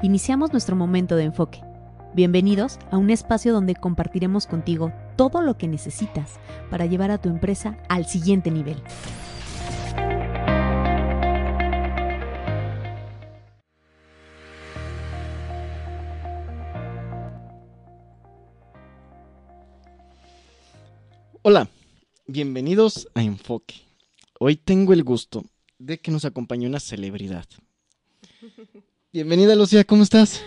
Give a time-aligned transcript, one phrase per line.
[0.00, 1.60] Iniciamos nuestro momento de enfoque.
[2.14, 6.38] Bienvenidos a un espacio donde compartiremos contigo todo lo que necesitas
[6.70, 8.80] para llevar a tu empresa al siguiente nivel.
[21.42, 21.68] Hola,
[22.28, 23.74] bienvenidos a Enfoque.
[24.38, 25.44] Hoy tengo el gusto
[25.80, 27.46] de que nos acompañe una celebridad.
[29.18, 30.44] Bienvenida, Lucía, ¿cómo estás?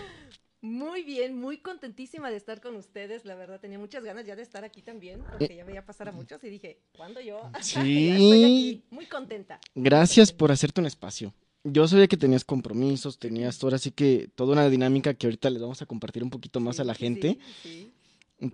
[0.62, 3.26] Muy bien, muy contentísima de estar con ustedes.
[3.26, 6.12] La verdad, tenía muchas ganas ya de estar aquí también, porque ya veía pasar a
[6.12, 7.42] muchos y dije, ¿cuándo yo?
[7.60, 8.08] Sí.
[8.08, 9.60] Estoy aquí, muy contenta.
[9.74, 11.34] Gracias por hacerte un espacio.
[11.64, 15.60] Yo sabía que tenías compromisos, tenías ahora sí que toda una dinámica que ahorita les
[15.60, 17.92] vamos a compartir un poquito más a la Sí, gente, sí.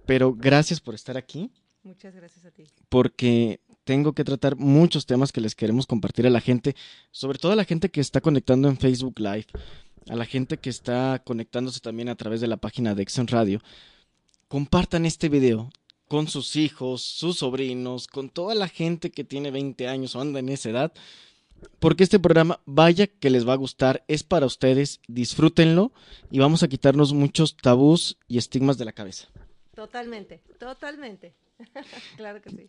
[0.05, 1.53] pero gracias por estar aquí,
[1.85, 2.65] Muchas gracias a ti.
[2.89, 6.75] porque tengo que tratar muchos temas que les queremos compartir a la gente,
[7.13, 9.47] sobre todo a la gente que está conectando en Facebook Live,
[10.09, 13.61] a la gente que está conectándose también a través de la página de Exxon Radio.
[14.49, 15.71] Compartan este video
[16.09, 20.41] con sus hijos, sus sobrinos, con toda la gente que tiene 20 años o anda
[20.41, 20.93] en esa edad,
[21.81, 25.93] porque este programa, vaya que les va a gustar, es para ustedes, disfrútenlo
[26.31, 29.29] y vamos a quitarnos muchos tabús y estigmas de la cabeza.
[29.75, 31.35] Totalmente, totalmente.
[32.17, 32.69] claro que sí.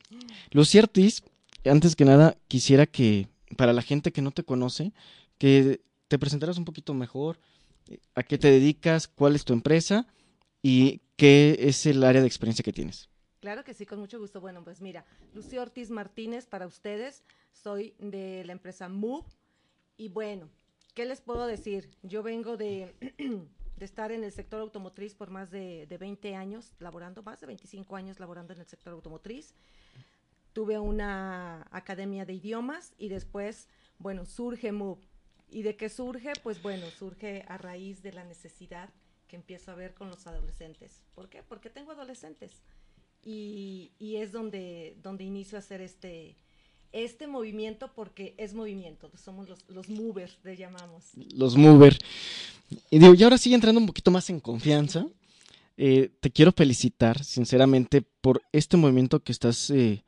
[0.51, 1.23] Lucía Ortiz,
[1.65, 4.91] antes que nada, quisiera que, para la gente que no te conoce,
[5.37, 7.39] que te presentaras un poquito mejor,
[7.88, 10.07] eh, a qué te dedicas, cuál es tu empresa
[10.61, 13.09] y qué es el área de experiencia que tienes.
[13.39, 14.41] Claro que sí, con mucho gusto.
[14.41, 17.23] Bueno, pues mira, Lucía Ortiz Martínez para ustedes.
[17.53, 19.25] Soy de la empresa Move.
[19.95, 20.49] Y bueno,
[20.93, 21.89] ¿qué les puedo decir?
[22.03, 22.93] Yo vengo de,
[23.77, 27.47] de estar en el sector automotriz por más de, de 20 años, laborando, más de
[27.47, 29.53] 25 años laborando en el sector automotriz.
[30.52, 34.99] Tuve una academia de idiomas y después, bueno, surge Move.
[35.52, 36.33] ¿Y de qué surge?
[36.44, 38.89] Pues bueno, surge a raíz de la necesidad
[39.28, 41.02] que empiezo a ver con los adolescentes.
[41.16, 41.44] ¿Por qué?
[41.44, 42.52] Porque tengo adolescentes
[43.23, 46.36] y, y es donde, donde inicio a hacer este,
[46.92, 51.05] este movimiento porque es movimiento, somos los, los movers, le llamamos.
[51.36, 51.98] Los Mover.
[52.89, 55.08] Y digo, y ahora sí, entrando un poquito más en confianza,
[55.77, 60.04] eh, te quiero felicitar, sinceramente, por este movimiento que estás eh,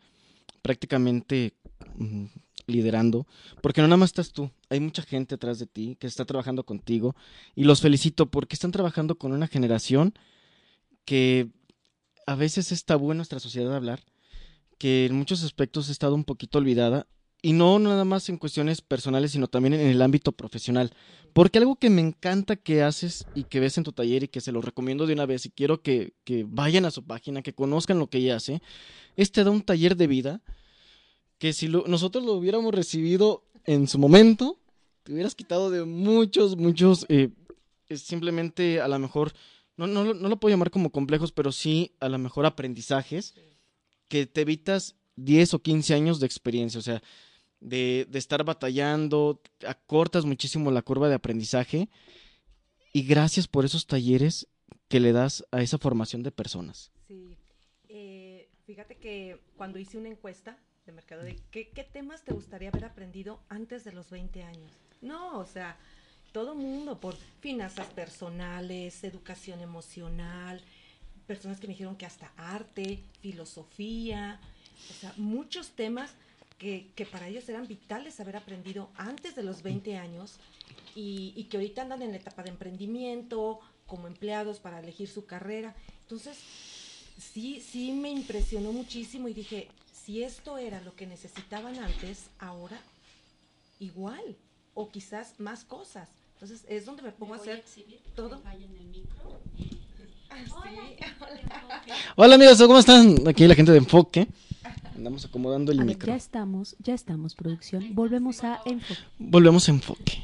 [0.62, 1.54] prácticamente
[1.96, 2.26] mm,
[2.72, 3.28] liderando,
[3.62, 6.64] porque no nada más estás tú, hay mucha gente atrás de ti que está trabajando
[6.64, 7.16] contigo,
[7.56, 10.14] y los felicito porque están trabajando con una generación
[11.06, 11.50] que
[12.26, 14.02] a veces es tabú en nuestra sociedad hablar,
[14.78, 17.08] que en muchos aspectos ha estado un poquito olvidada,
[17.42, 20.92] y no nada más en cuestiones personales, sino también en el ámbito profesional.
[21.34, 24.42] Porque algo que me encanta que haces y que ves en tu taller y que
[24.42, 27.54] se lo recomiendo de una vez y quiero que, que vayan a su página, que
[27.54, 28.62] conozcan lo que ella hace,
[29.16, 30.42] es te da un taller de vida
[31.42, 34.60] que si lo- nosotros lo hubiéramos recibido en su momento,
[35.02, 37.30] te hubieras quitado de muchos, muchos, eh,
[37.96, 39.34] simplemente a lo mejor,
[39.76, 43.34] no, no, no lo puedo llamar como complejos, pero sí a lo mejor aprendizajes
[44.08, 47.02] que te evitas 10 o 15 años de experiencia, o sea,
[47.60, 51.90] de, de estar batallando, acortas muchísimo la curva de aprendizaje
[52.94, 54.48] y gracias por esos talleres
[54.90, 56.92] que le das a esa formación de personas.
[57.08, 57.36] Sí,
[57.90, 60.58] Eh, fíjate que cuando hice una encuesta
[60.92, 64.72] de mercado de ¿qué, qué temas te gustaría haber aprendido antes de los 20 años.
[65.02, 65.78] No, o sea,
[66.32, 70.62] todo mundo por finanzas personales, educación emocional,
[71.26, 74.40] personas que me dijeron que hasta arte, filosofía,
[74.90, 76.12] o sea, muchos temas
[76.58, 80.38] que, que para ellos eran vitales haber aprendido antes de los 20 años
[80.96, 85.26] y, y que ahorita andan en la etapa de emprendimiento, como empleados para elegir su
[85.26, 85.76] carrera.
[86.04, 86.38] Entonces,
[87.18, 89.68] sí, sí me impresionó muchísimo y dije,
[90.06, 92.80] si esto era lo que necesitaban antes, ahora
[93.80, 94.36] igual,
[94.74, 96.10] o quizás más cosas.
[96.34, 97.64] Entonces, es donde me pongo a hacer
[98.16, 98.42] todo.
[98.52, 99.40] el micro.
[100.30, 101.92] Ah, sí.
[102.16, 103.28] Hola amigos, ¿cómo están?
[103.28, 104.28] Aquí la gente de Enfoque.
[104.96, 106.08] Andamos acomodando el A ver, micro.
[106.08, 107.94] ya estamos, ya estamos, producción.
[107.96, 109.02] Volvemos a enfoque.
[109.18, 110.24] Volvemos a Enfoque.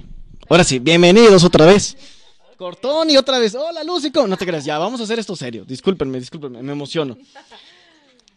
[0.49, 1.97] Ahora sí, bienvenidos otra vez.
[2.57, 3.53] Cortón y otra vez.
[3.55, 4.27] Hola, Lúcico.
[4.27, 5.65] No te creas, ya, vamos a hacer esto serio.
[5.65, 7.17] Discúlpenme, discúlpenme, me emociono.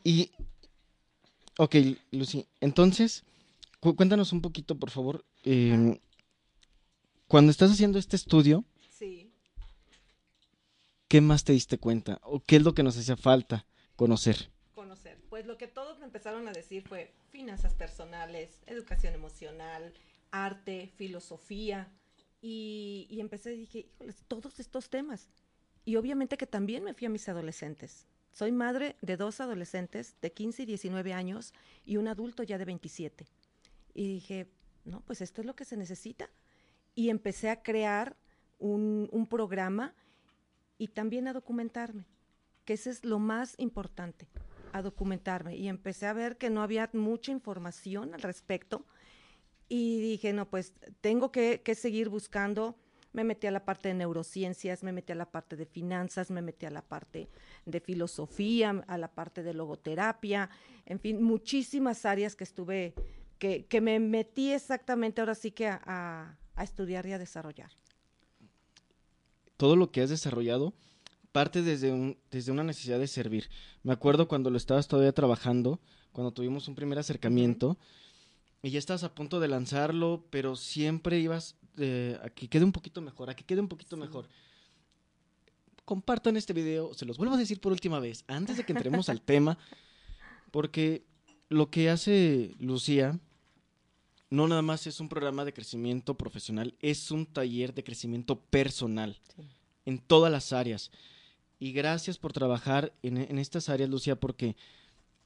[0.05, 0.31] Y.
[1.63, 1.77] Ok,
[2.11, 3.23] Lucy, entonces,
[3.81, 5.27] cu- cuéntanos un poquito, por favor.
[5.45, 6.01] eh,
[7.29, 9.31] cuando estás haciendo este estudio, Sí.
[11.07, 12.19] ¿qué más te diste cuenta?
[12.25, 13.67] ¿O qué es lo que nos hacía falta
[13.97, 14.51] conocer?
[14.75, 15.19] conocer.
[15.29, 19.93] Pues lo que todos me empezaron a decir fue finanzas personales, educación emocional,
[20.31, 21.93] arte, filosofía.
[22.41, 25.29] Y, y empecé y dije, híjoles, todos estos temas.
[25.85, 28.07] Y obviamente que también me fui a mis adolescentes.
[28.33, 31.53] Soy madre de dos adolescentes de 15 y 19 años
[31.85, 33.27] y un adulto ya de 27.
[33.95, 34.49] Y dije,
[34.85, 36.31] no, pues esto es lo que se necesita.
[36.95, 38.17] Y empecé a crear
[38.59, 39.95] un, un programa
[40.79, 42.07] y también a documentarme,
[42.65, 44.29] que ese es lo más importante,
[44.73, 45.57] a documentarme.
[45.57, 48.87] Y empecé a ver que no había mucha información al respecto
[49.69, 52.77] y dije, no, pues tengo que, que seguir buscando
[53.13, 56.43] me metí a la parte de neurociencias, me metí a la parte de finanzas, me
[56.43, 57.29] metí a la parte
[57.67, 60.51] de filosofía, a la parte de logoterapia,
[60.87, 62.95] en fin, muchísimas áreas que estuve,
[63.39, 67.71] que, que me metí exactamente ahora sí que a, a, a estudiar y a desarrollar.
[69.57, 70.73] Todo lo que has desarrollado
[71.33, 73.51] parte desde, un, desde una necesidad de servir.
[73.83, 75.81] Me acuerdo cuando lo estabas todavía trabajando,
[76.13, 78.10] cuando tuvimos un primer acercamiento, uh -huh.
[78.63, 82.73] Y ya estabas a punto de lanzarlo, pero siempre ibas eh, a que quede un
[82.73, 84.03] poquito mejor, a que quede un poquito sí.
[84.03, 84.29] mejor.
[85.85, 89.09] Compartan este video, se los vuelvo a decir por última vez, antes de que entremos
[89.09, 89.59] al tema,
[90.51, 91.05] porque
[91.49, 93.19] lo que hace Lucía
[94.29, 99.19] no nada más es un programa de crecimiento profesional, es un taller de crecimiento personal
[99.35, 99.43] sí.
[99.87, 100.91] en todas las áreas.
[101.59, 104.57] Y gracias por trabajar en, en estas áreas, Lucía, porque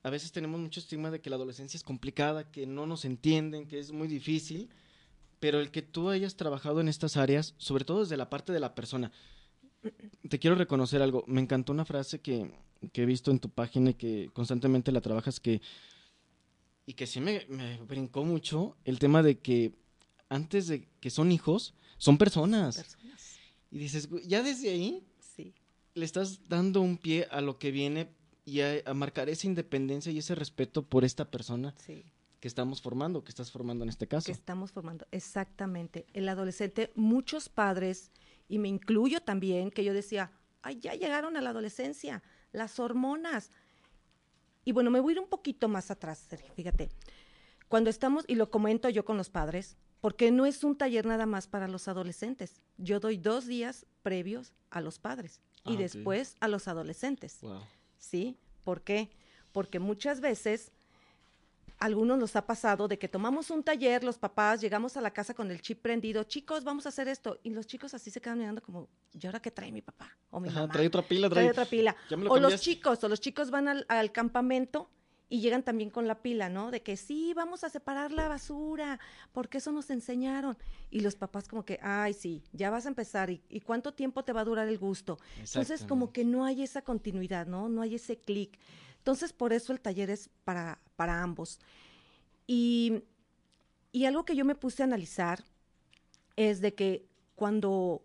[0.04, 3.66] a veces tenemos mucho estigma de que la adolescencia es complicada, que no nos entienden,
[3.66, 4.70] que es muy difícil
[5.44, 8.60] pero el que tú hayas trabajado en estas áreas, sobre todo desde la parte de
[8.60, 9.12] la persona,
[10.26, 11.22] te quiero reconocer algo.
[11.26, 12.50] Me encantó una frase que,
[12.94, 15.60] que he visto en tu página y que constantemente la trabajas que
[16.86, 19.74] y que sí me, me, brincó mucho el tema de que
[20.30, 22.76] antes de que son hijos, son personas.
[22.76, 23.36] personas.
[23.70, 25.52] Y dices, ya desde ahí sí.
[25.92, 28.08] le estás dando un pie a lo que viene
[28.44, 31.74] y a, a marcar esa independencia y ese respeto por esta persona.
[31.78, 32.04] Sí
[32.44, 34.26] que estamos formando, que estás formando en este caso.
[34.26, 36.04] Que estamos formando, exactamente.
[36.12, 38.10] El adolescente, muchos padres,
[38.48, 40.30] y me incluyo también, que yo decía,
[40.60, 43.50] ay, ya llegaron a la adolescencia, las hormonas.
[44.62, 46.90] Y bueno, me voy a ir un poquito más atrás, Sergio, fíjate.
[47.68, 51.24] Cuando estamos, y lo comento yo con los padres, porque no es un taller nada
[51.24, 52.60] más para los adolescentes.
[52.76, 56.38] Yo doy dos días previos a los padres ah, y después okay.
[56.40, 57.38] a los adolescentes.
[57.40, 57.62] Wow.
[58.04, 58.36] ¿Sí?
[58.64, 59.10] ¿Por qué?
[59.52, 60.72] Porque muchas veces
[61.78, 65.34] algunos nos ha pasado de que tomamos un taller, los papás, llegamos a la casa
[65.34, 67.40] con el chip prendido, chicos, vamos a hacer esto.
[67.42, 70.16] Y los chicos así se quedan mirando como, ¿y ahora qué trae mi papá?
[70.30, 70.72] O mi Ajá, mamá.
[70.72, 71.96] Trae otra pila, trae, trae, otra pila.
[72.06, 72.40] O cambiaste.
[72.40, 74.90] los chicos, o los chicos van al, al, campamento
[75.28, 76.70] y llegan también con la pila, ¿no?
[76.70, 79.00] De que sí, vamos a separar la basura,
[79.32, 80.56] porque eso nos enseñaron.
[80.90, 84.22] Y los papás como que, ay, sí, ya vas a empezar, ¿y, y cuánto tiempo
[84.24, 85.18] te va a durar el gusto?
[85.38, 87.68] Entonces como que no hay esa continuidad, ¿no?
[87.68, 88.58] No hay ese clic.
[88.98, 91.60] Entonces por eso el taller es para, para ambos.
[92.46, 93.02] Y,
[93.92, 95.44] y, algo que yo me puse a analizar
[96.36, 98.02] es de que cuando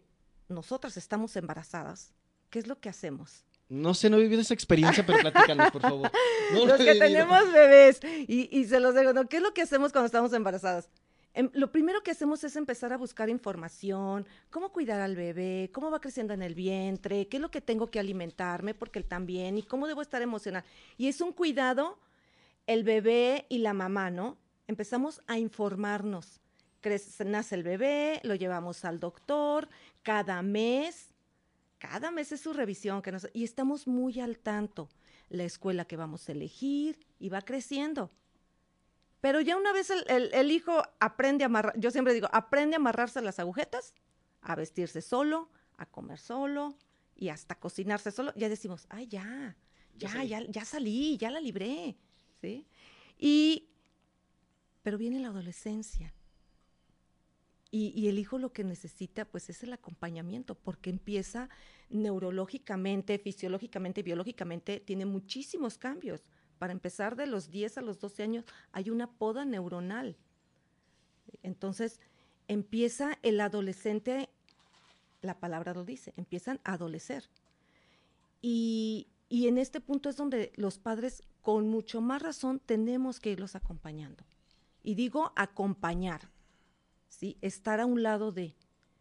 [0.48, 2.14] nosotras estamos embarazadas,
[2.50, 3.46] ¿qué es lo que hacemos?
[3.70, 6.12] No sé, no he vivido esa experiencia, pero platícanos, por favor.
[6.54, 9.30] No los que tenemos bebés, y, y, se los digo, ¿no?
[9.30, 10.90] ¿qué es lo que hacemos cuando estamos embarazadas?
[11.34, 15.92] Em, lo primero que hacemos es empezar a buscar información, cómo cuidar al bebé, cómo
[15.92, 19.58] va creciendo en el vientre, qué es lo que tengo que alimentarme, porque él también,
[19.58, 20.64] y cómo debo estar emocional.
[20.98, 22.00] Y es un cuidado
[22.66, 24.38] el bebé y la mamá, ¿no?
[24.68, 26.40] Empezamos a informarnos.
[26.82, 29.70] Crece, nace el bebé, lo llevamos al doctor,
[30.02, 31.09] cada mes,
[31.80, 34.90] cada mes es su revisión, que nos, y estamos muy al tanto.
[35.30, 38.12] La escuela que vamos a elegir y va creciendo.
[39.22, 42.76] Pero ya una vez el, el, el hijo aprende a amarrar, yo siempre digo, aprende
[42.76, 43.94] a amarrarse las agujetas,
[44.42, 46.78] a vestirse solo, a comer solo
[47.16, 49.58] y hasta cocinarse solo, ya decimos, ay, ya,
[49.98, 51.98] ya, ya, ya salí, ya la libré.
[52.42, 52.66] ¿sí?
[53.18, 53.70] Y,
[54.82, 56.14] pero viene la adolescencia.
[57.72, 61.50] Y, el hijo lo que necesita, pues, es el acompañamiento, porque empieza
[61.90, 66.24] neurológicamente, fisiológicamente, biológicamente, tiene muchísimos cambios.
[66.58, 70.18] Para empezar, de los 10 a los 12 años hay una poda neuronal.
[71.44, 72.00] Entonces,
[72.48, 74.30] empieza el adolescente,
[75.22, 77.30] la palabra lo dice, empiezan a adolecer.
[78.42, 83.30] Y, y en este punto es donde los padres, con mucho más razón, tenemos que
[83.30, 84.24] irlos acompañando.
[84.82, 86.32] Y digo acompañar,
[87.10, 87.38] ¿sí?
[87.42, 88.56] Estar a un lado de...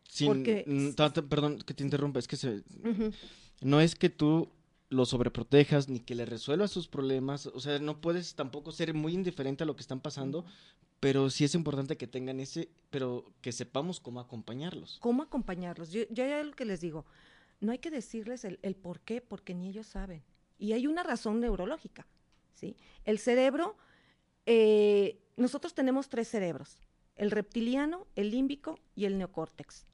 [0.08, 0.64] Sin, porque...
[1.28, 3.14] Perdón que te interrumpa, es que se, uh -huh.
[3.60, 4.50] no es que tú
[4.90, 9.12] lo sobreprotejas ni que le resuelvas sus problemas, o sea, no puedes tampoco ser muy
[9.12, 10.44] indiferente a lo que están pasando,
[11.00, 14.98] pero sí es importante que tengan ese, pero que sepamos cómo acompañarlos.
[15.00, 15.92] ¿Cómo acompañarlos?
[15.92, 17.04] Yo, yo ya lo que les digo,
[17.60, 20.22] no hay que decirles el, el, por qué, porque ni ellos saben.
[20.58, 22.06] Y hay una razón neurológica,
[22.54, 22.76] ¿sí?
[23.04, 23.76] El cerebro,
[24.46, 26.78] eh, nosotros tenemos tres cerebros,
[27.18, 29.84] el reptiliano, el límbico y el neocórtex.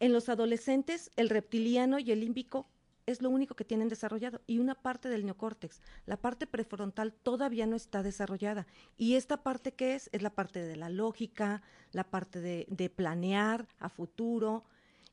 [0.00, 2.66] En los adolescentes, el reptiliano y el límbico
[3.06, 5.80] es lo único que tienen desarrollado y una parte del neocórtex.
[6.06, 8.66] La parte prefrontal todavía no está desarrollada.
[8.96, 10.08] ¿Y esta parte qué es?
[10.12, 11.62] Es la parte de la lógica,
[11.92, 14.64] la parte de, de planear a futuro,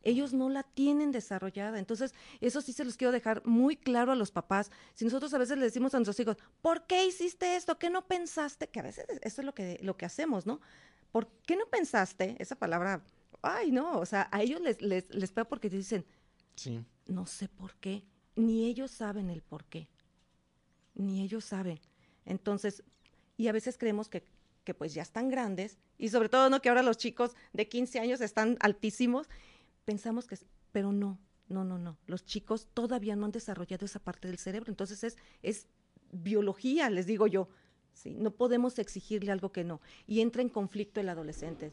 [0.04, 1.80] ellos no la tienen desarrollada.
[1.80, 4.72] Entonces, eso sí se los quiero dejar muy claro a los papás.
[4.96, 7.78] Si nosotros a veces le decimos a nuestros hijos, ¿por qué hiciste esto?
[7.78, 8.68] ¿Qué no pensaste?
[8.70, 10.60] Que a veces eso es lo que, lo que hacemos, ¿no?
[11.12, 12.36] ¿Por qué no pensaste?
[12.40, 13.04] Esa palabra,
[13.42, 16.06] ay, no, o sea, a ellos les, les, les pega porque dicen,
[16.56, 16.84] Sí.
[17.08, 18.04] no sé por qué,
[18.36, 19.88] ni ellos saben el por qué,
[20.96, 21.80] ni ellos saben.
[22.26, 22.84] Entonces,
[23.38, 24.24] y a veces creemos que,
[24.64, 26.62] que pues ya están grandes, y sobre todo, ¿no?
[26.62, 29.28] Que ahora los chicos de 15 años están altísimos,
[29.92, 31.20] pensamos que, es- pero no,
[31.50, 35.18] no, no, no, los chicos todavía no han desarrollado esa parte del cerebro, entonces es,
[35.44, 35.68] es
[36.12, 37.50] biología, les digo yo,
[37.94, 38.16] ¿sí?
[38.18, 41.72] No podemos exigirle algo que no, y entra en conflicto el adolescente.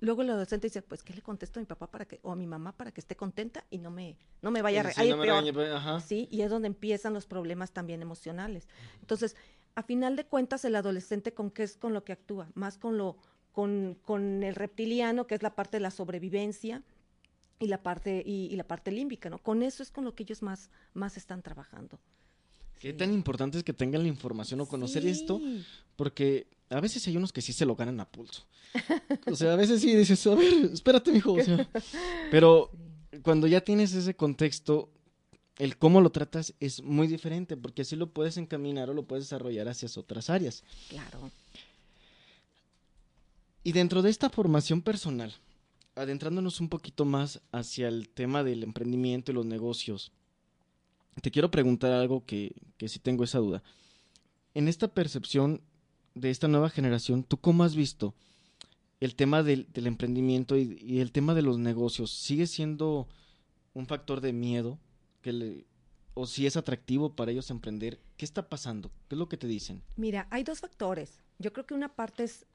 [0.00, 2.36] Luego el adolescente dice, pues, ¿qué le contesto a mi papá para que, o a
[2.36, 5.04] mi mamá para que esté contenta y no me, no me vaya a, Sí, a
[5.04, 5.36] ir no me peor"?
[5.42, 6.00] regañe, pero- ajá.
[6.00, 8.68] Sí, y es donde empiezan los problemas también emocionales.
[9.00, 9.34] Entonces,
[9.74, 12.96] a final de cuentas, el adolescente con qué es con lo que actúa, más con
[12.96, 13.16] lo,
[13.52, 16.82] con, con el reptiliano, que es la parte de la sobrevivencia,
[17.60, 19.38] y la parte, y, y la parte límbica, ¿no?
[19.38, 21.98] Con eso es con lo que ellos más, más están trabajando.
[22.78, 22.96] Qué Sí.
[22.96, 25.40] tan importante es que tengan la información o conocer esto,
[25.96, 28.44] porque a veces hay unos que sí se lo ganan a pulso.
[29.26, 31.32] O sea, a veces sí dices, a ver, espérate, mijo.
[31.32, 31.68] O sea,
[32.30, 32.70] pero
[33.22, 34.92] cuando ya tienes ese contexto,
[35.58, 39.24] el cómo lo tratas es muy diferente, porque así lo puedes encaminar o lo puedes
[39.24, 40.62] desarrollar hacia otras áreas.
[40.88, 41.32] Claro.
[43.68, 45.34] Y dentro de esta formación personal,
[45.94, 50.10] adentrándonos un poquito más hacia el tema del emprendimiento y los negocios,
[51.20, 53.62] te quiero preguntar algo que, que sí tengo esa duda.
[54.54, 55.60] En esta percepción
[56.14, 58.14] de esta nueva generación, ¿tú cómo has visto
[59.00, 62.10] el tema del, del emprendimiento y, el tema de los negocios?
[62.10, 63.06] ¿Sigue siendo
[63.74, 64.78] un factor de miedo?
[66.14, 68.00] ¿O si es atractivo para ellos emprender?
[68.16, 68.90] ¿Qué está pasando?
[69.08, 69.82] ¿Qué es lo que te dicen?
[69.96, 71.20] Mira, hay dos factores.
[71.38, 72.46] Yo creo que una parte es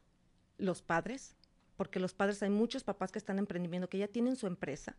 [0.63, 1.35] los padres,
[1.77, 4.95] porque los padres, hay muchos papás que están emprendiendo, que ya tienen su empresa,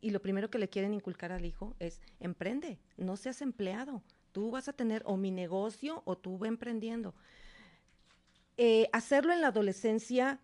[0.00, 4.02] y lo primero que le quieren inculcar al hijo es, emprende, no seas empleado.
[4.32, 7.14] Tú vas a tener o mi negocio o tú ve emprendiendo.
[8.56, 10.40] Eh, hacerlo en la adolescencia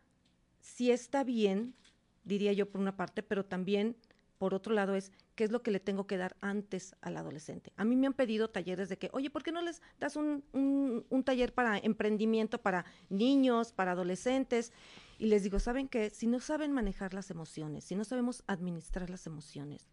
[0.61, 1.75] sí está bien,
[2.25, 3.97] diría yo por una parte, pero también
[4.39, 7.73] por otro lado es qué es lo que le tengo que dar antes al adolescente.
[7.77, 10.45] A mí me han pedido talleres de que, oye, ¿por qué no les das un,
[10.53, 14.73] un- taller para emprendimiento para niños, para adolescentes?
[15.19, 16.11] Y les digo, ¿saben qué?
[16.11, 19.89] Si no saben manejar las emociones, si no sabemos administrar las emociones,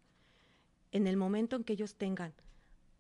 [0.92, 2.34] en el momento en que ellos tengan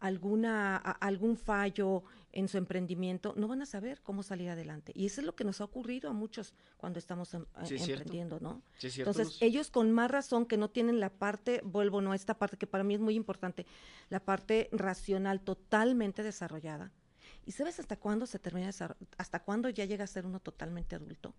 [0.02, 2.04] alguna, a- algún fallo
[2.34, 4.92] en su emprendimiento, no van a saber cómo salir adelante.
[4.96, 7.84] Y eso es lo que nos ha ocurrido a muchos cuando estamos em- Sí, es
[7.84, 8.04] cierto.
[8.04, 8.62] emprendiendo, ¿no?
[8.78, 9.42] ¿Sí es cierto, Entonces, Luz?
[9.42, 12.68] ellos con más razón que no tienen la parte, vuelvo no a esta parte que
[12.68, 13.66] para mí es muy importante,
[14.10, 16.92] la parte racional totalmente desarrollada.
[17.46, 18.70] ¿Y sabes hasta cuándo se termina
[19.18, 21.34] hasta cuándo ya llega a ser uno totalmente adulto?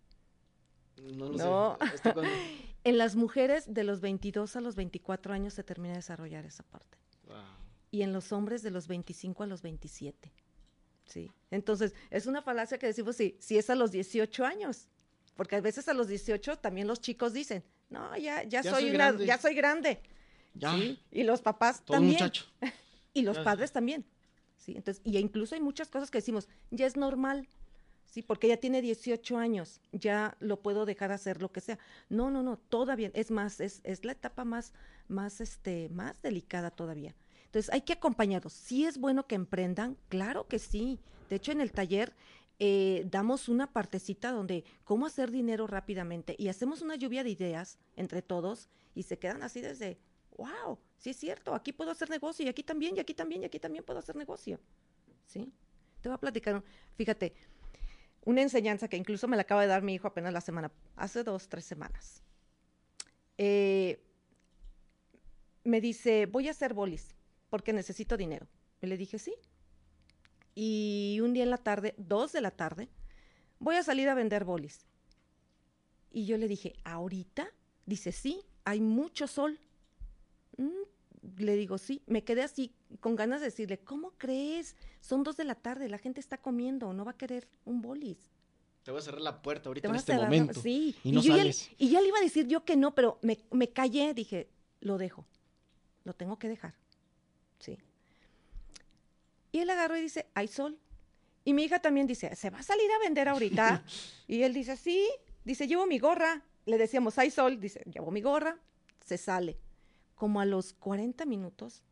[1.01, 1.79] No lo No.
[1.81, 1.95] sé.
[1.95, 2.31] ¿Hasta cuándo?
[2.85, 6.65] En las mujeres de los 22 a los 24 años se termina de desarrollar esa
[6.65, 6.99] parte.
[7.93, 10.33] Y en los hombres de los 25 a los 27.
[11.05, 11.31] Sí.
[11.51, 14.89] Entonces, es una falacia que decimos, sí, si es a los 18 años.
[15.37, 18.73] Porque a veces a los 18 también los chicos dicen, no, ya, ya, Ya soy,
[18.73, 19.27] soy una, grande".
[19.27, 20.01] ya soy grande.
[20.55, 22.15] Ya, Sí, Y los papás todo también.
[22.15, 22.47] muchacho.
[23.15, 23.45] Y los Ya.
[23.45, 24.07] padres también.
[24.57, 27.47] Sí, entonces, y incluso hay muchas cosas que decimos, ya es normal.
[28.07, 31.79] Sí, porque ya tiene 18 años, ya lo puedo dejar hacer lo que sea.
[32.09, 34.73] No, no, no, todavía, es más, es, es la etapa más,
[35.09, 37.15] más, este, más delicada todavía.
[37.53, 38.55] Entonces, hay que acompañarlos.
[38.55, 40.99] Sí es bueno que emprendan, claro que sí.
[41.29, 42.15] De hecho, en el taller
[42.59, 47.79] eh, damos una partecita donde cómo hacer dinero rápidamente y hacemos una lluvia de ideas
[47.95, 49.99] entre todos y se quedan así desde,
[50.39, 53.45] wow, sí es cierto, aquí puedo hacer negocio y aquí también, y aquí también, y
[53.45, 54.59] aquí también puedo hacer negocio.
[55.27, 55.53] ¿Sí?
[56.01, 57.35] Te voy a platicar, fíjate,
[58.25, 61.23] una enseñanza que incluso me la acaba de dar mi hijo apenas la semana, hace
[61.23, 62.23] dos, tres semanas.
[63.37, 64.03] Eh,
[65.65, 67.15] me dice, voy a hacer bolis
[67.53, 68.47] porque necesito dinero.
[68.81, 69.35] Y le dije, sí.
[70.55, 72.89] Y un día en la tarde, dos de la tarde,
[73.59, 74.87] voy a salir a vender bolis.
[76.11, 77.47] Y yo le dije, ¿ahorita?
[77.85, 79.61] Dice, sí, hay mucho sol.
[80.57, 82.01] "Mm", le digo, sí.
[82.07, 84.75] Me quedé así con ganas de decirle, ¿cómo crees?
[85.03, 88.17] Son dos de la tarde, la gente está comiendo, no va a querer un bolis.
[88.83, 90.59] Te voy a cerrar la puerta ahorita en este la- momento.
[90.63, 90.97] Sí.
[91.05, 91.45] Y no yo ya-
[91.77, 94.49] y ya le iba a decir yo que no, pero me, me callé, dije,
[94.81, 95.27] lo dejo.
[96.05, 96.81] Lo tengo que dejar.
[97.63, 97.79] Sí.
[99.53, 100.79] Y él agarró y dice, hay sol.
[101.45, 103.85] Y mi hija también dice, ¿se va a salir a vender ahorita?
[104.27, 105.09] y él dice, sí.
[105.45, 106.43] Dice, llevo mi gorra.
[106.67, 107.61] Le decíamos, hay sol.
[107.61, 108.59] Dice, llevo mi gorra.
[109.05, 109.59] Se sale.
[110.17, 111.83] Como a los 40 minutos,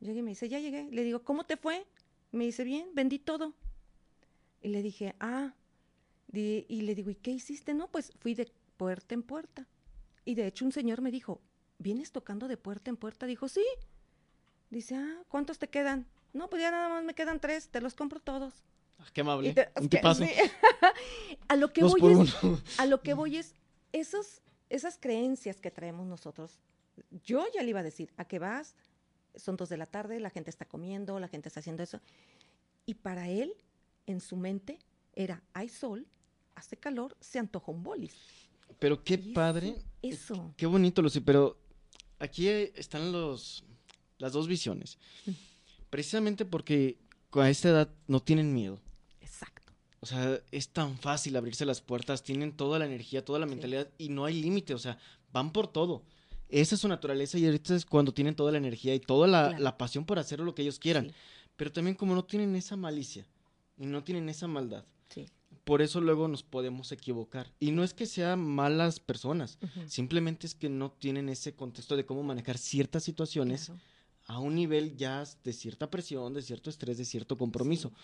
[0.00, 0.88] llega y me dice, ya llegué.
[0.90, 1.86] Le digo, ¿cómo te fue?
[2.32, 3.54] Me dice, bien, vendí todo.
[4.60, 5.54] Y le dije, ah.
[6.32, 7.74] Y le digo, ¿y qué hiciste?
[7.74, 9.68] No, pues fui de puerta en puerta.
[10.24, 11.40] Y de hecho un señor me dijo,
[11.78, 13.26] ¿vienes tocando de puerta en puerta?
[13.26, 13.64] Dijo, sí.
[14.72, 16.06] Dice, ah, ¿cuántos te quedan?
[16.32, 18.54] No, pues ya nada más me quedan tres, te los compro todos.
[18.98, 19.52] Ah, qué amable.
[19.52, 20.24] Te- Un que- tipazo.
[20.24, 20.30] sí.
[21.48, 22.34] a lo que Dos voy es,
[22.80, 23.54] a lo que voy es
[23.92, 26.58] esos, esas creencias que traemos nosotros.
[27.24, 28.74] Yo ya le iba a decir, ¿a qué vas?
[29.34, 32.00] Son dos de la tarde, la gente está comiendo, la gente está haciendo eso.
[32.86, 33.52] Y para él,
[34.06, 34.78] en su mente,
[35.14, 36.06] era, hay sol,
[36.54, 38.16] hace calor, se antoja un bolis.
[38.78, 39.76] Pero qué Y padre.
[40.00, 40.54] Eso.
[40.56, 41.58] Qué bonito, Lucy, pero
[42.18, 43.64] aquí están los
[44.22, 44.98] las dos visiones.
[45.26, 45.30] Mm.
[45.90, 46.98] Precisamente porque
[47.32, 48.80] a esta edad no tienen miedo.
[49.20, 49.72] Exacto.
[50.00, 53.50] O sea, es tan fácil abrirse las puertas, tienen toda la energía, toda la Sí.
[53.50, 54.98] mentalidad y no hay límite, o sea,
[55.32, 56.02] van por todo.
[56.48, 59.48] Esa es su naturaleza y ahorita es cuando tienen toda la energía y toda la,
[59.48, 59.62] Claro.
[59.64, 61.06] la pasión por hacer lo que ellos quieran.
[61.08, 61.14] Sí,
[61.56, 63.26] Pero también como no tienen esa malicia
[63.78, 65.26] y no tienen esa maldad, sí.
[65.64, 67.52] por eso luego nos podemos equivocar.
[67.60, 72.04] Y no es que sean malas personas, simplemente es que no tienen ese contexto de
[72.06, 73.80] cómo manejar ciertas situaciones Claro.
[74.32, 77.90] A un nivel ya de cierta presión, de cierto estrés, de cierto compromiso.
[77.90, 77.94] Sí.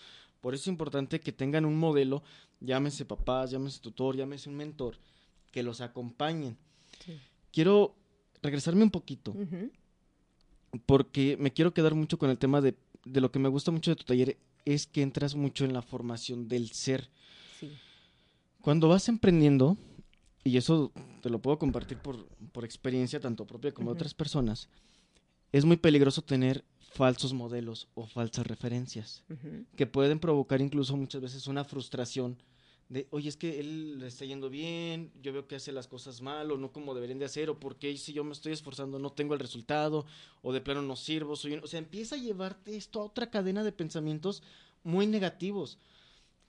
[0.41, 2.23] Por eso es importante que tengan un modelo,
[2.59, 4.97] llámese papás, llámese tutor, llámese un mentor,
[5.51, 6.55] que los acompañen.
[7.03, 7.19] Sí.
[7.51, 7.95] Quiero
[8.41, 9.35] regresarme un poquito,
[10.85, 13.91] porque me quiero quedar mucho con el tema de, de lo que me gusta mucho
[13.91, 17.09] de tu taller, es que entras mucho en la formación del ser.
[17.59, 17.71] Sí.
[18.61, 19.77] Cuando vas emprendiendo,
[20.43, 24.69] y eso te lo puedo compartir por, por experiencia tanto propia como de otras personas,
[25.51, 29.23] es muy peligroso tener falsos modelos o falsas referencias
[29.75, 32.37] que pueden provocar incluso muchas veces una frustración
[32.89, 36.21] de, oye, es que él le está yendo bien, yo veo que hace las cosas
[36.21, 39.11] mal o no como deberían de hacer, o porque si yo me estoy esforzando no
[39.11, 40.07] tengo el resultado,
[40.41, 41.63] o de plano no sirvo, soy un-".
[41.63, 44.41] O sea, empieza a llevarte esto a otra cadena de pensamientos
[44.83, 45.77] muy negativos.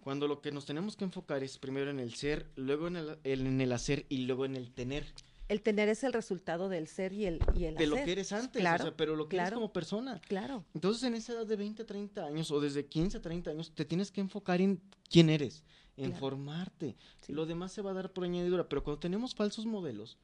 [0.00, 3.18] Cuando lo que nos tenemos que enfocar es primero en el ser, luego en el,
[3.24, 5.04] en el hacer y luego en el tener.
[5.50, 8.30] El tener es el resultado del ser y el, y el De lo que eres
[8.32, 9.56] antes, Claro, o sea, pero lo que eres claro.
[9.56, 10.20] como persona.
[10.28, 10.64] Claro.
[10.74, 13.72] Entonces, en esa edad de 20 a 30 años o desde 15 a 30 años,
[13.74, 15.64] te tienes que enfocar en quién eres,
[15.96, 16.20] en Claro.
[16.20, 16.96] formarte.
[17.20, 17.32] Sí.
[17.32, 20.18] Lo demás se va a dar por añadidura, pero cuando tenemos falsos modelos,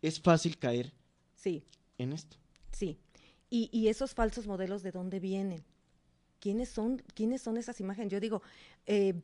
[0.00, 0.94] es fácil caer
[1.36, 1.62] Sí.
[1.98, 2.38] en esto.
[2.72, 2.98] Sí.
[3.50, 5.62] Y, y esos falsos modelos, ¿de dónde vienen?
[6.40, 8.10] ¿Quiénes son, quiénes son esas imágenes?
[8.10, 8.40] Yo digo,
[8.86, 9.20] eh,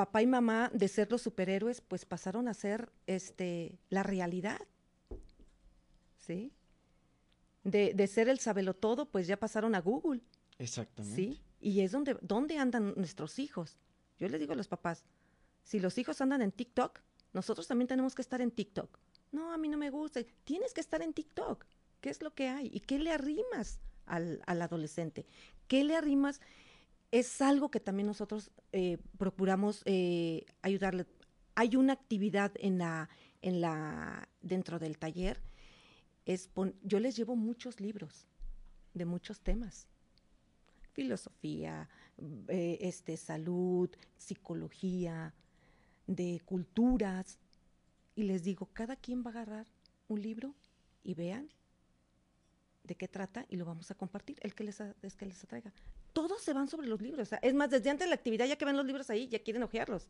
[0.00, 4.58] papá y mamá de ser los superhéroes, pues pasaron a ser este, la realidad.
[6.16, 6.54] ¿Sí?
[7.64, 10.22] De, de ser el sabelotodo, pues ya pasaron a Google.
[10.58, 11.16] Exactamente.
[11.16, 11.42] ¿Sí?
[11.60, 13.76] Y es donde, donde andan nuestros hijos.
[14.18, 15.04] Yo les digo a los papás,
[15.64, 17.00] si los hijos andan en TikTok,
[17.34, 18.98] nosotros también tenemos que estar en TikTok.
[19.32, 20.22] No, a mí no me gusta.
[20.44, 21.66] Tienes que estar en TikTok.
[22.00, 22.70] ¿Qué es lo que hay?
[22.72, 25.26] ¿Y qué le arrimas al, al adolescente?
[25.68, 26.40] ¿Qué le arrimas?
[27.10, 31.06] Es algo que también nosotros eh, procuramos eh, ayudarle.
[31.56, 33.08] Hay una actividad en la,
[33.42, 35.42] en la, dentro del taller.
[36.24, 36.50] Es
[36.82, 38.26] yo les llevo muchos libros
[38.94, 39.88] de muchos temas
[40.92, 41.88] filosofía,
[42.48, 45.32] eh, este, salud, psicología,
[46.06, 47.38] de culturas.
[48.16, 49.66] Y les digo, cada quien va a agarrar
[50.08, 50.54] un libro
[51.02, 51.48] y vean
[52.84, 55.42] de qué trata y lo vamos a compartir, el que les, a- es que les
[55.44, 55.72] atraiga.
[56.20, 57.28] Todos se van sobre los libros.
[57.28, 59.26] o sea, es más, desde antes de la actividad, ya que ven los libros ahí,
[59.26, 60.06] ya quieren ojearlos.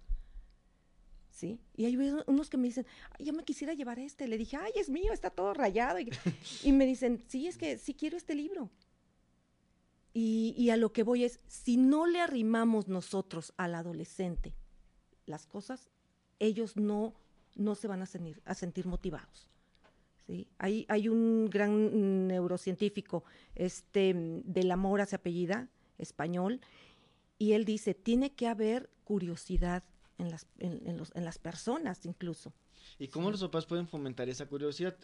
[1.31, 1.61] ¿Sí?
[1.77, 1.97] Y hay
[2.27, 2.85] unos- que me dicen,
[3.17, 4.27] "Ay, yo me quisiera llevar este.
[4.27, 6.01] Le dije, ay, es mío, está todo rayado.
[6.01, 6.11] Y,
[6.65, 8.71] y me dicen, sí, es que sí quiero este libro.
[10.13, 14.53] Y, y a lo que voy es, si no le arrimamos nosotros al adolescente
[15.27, 15.87] las cosas,
[16.41, 17.15] ellos no,
[17.55, 19.49] no se van a sentir, a sentir motivados.
[20.27, 20.49] ¿sí?
[20.59, 23.23] Hay, hay un gran neurocientífico,
[23.55, 24.13] este,
[24.45, 25.69] del amor hacia apellida,
[26.01, 26.61] español,
[27.39, 29.85] y él dice, tiene que haber curiosidad
[30.19, 32.53] en las, en, en los, en las personas incluso.
[32.99, 34.97] ¿Y cómo los papás pueden fomentar esa curiosidad?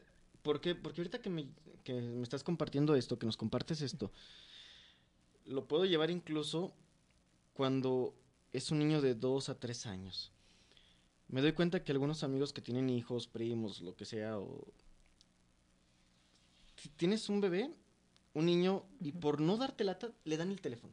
[0.43, 0.75] ¿Por qué?
[0.75, 1.49] Porque ahorita que me,
[1.85, 4.13] que me estás compartiendo esto, que nos compartes esto,
[5.45, 6.75] lo puedo llevar incluso
[7.55, 8.15] cuando
[8.53, 10.33] es un niño de dos a tres años.
[11.29, 14.67] Me doy cuenta que algunos amigos que tienen hijos, primos, lo que sea, o...
[16.77, 17.75] si Tienes un bebé,
[18.37, 20.93] un niño, y por no darte lata, le dan el teléfono.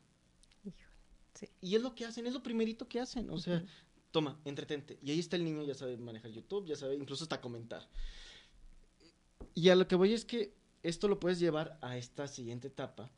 [1.33, 1.49] Sí.
[1.59, 3.29] Y es lo que hacen, es lo primerito que hacen.
[3.29, 3.65] O sea,
[4.11, 4.97] toma, entretente.
[5.03, 7.85] Y ahí está el niño, ya sabe manejar YouTube, ya sabe incluso hasta comentar.
[9.53, 10.53] Y a lo que voy es que
[10.83, 13.11] esto lo puedes llevar a esta siguiente etapa,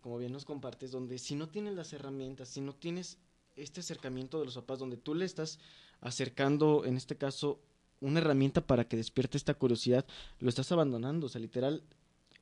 [0.00, 3.18] como bien nos compartes, donde si no tienes las herramientas, si no tienes
[3.56, 5.58] este acercamiento de los papás, donde tú le estás
[6.00, 7.60] acercando, en este caso,
[8.00, 10.06] una herramienta para que despierte esta curiosidad,
[10.38, 11.26] lo estás abandonando.
[11.26, 11.82] O sea, literal,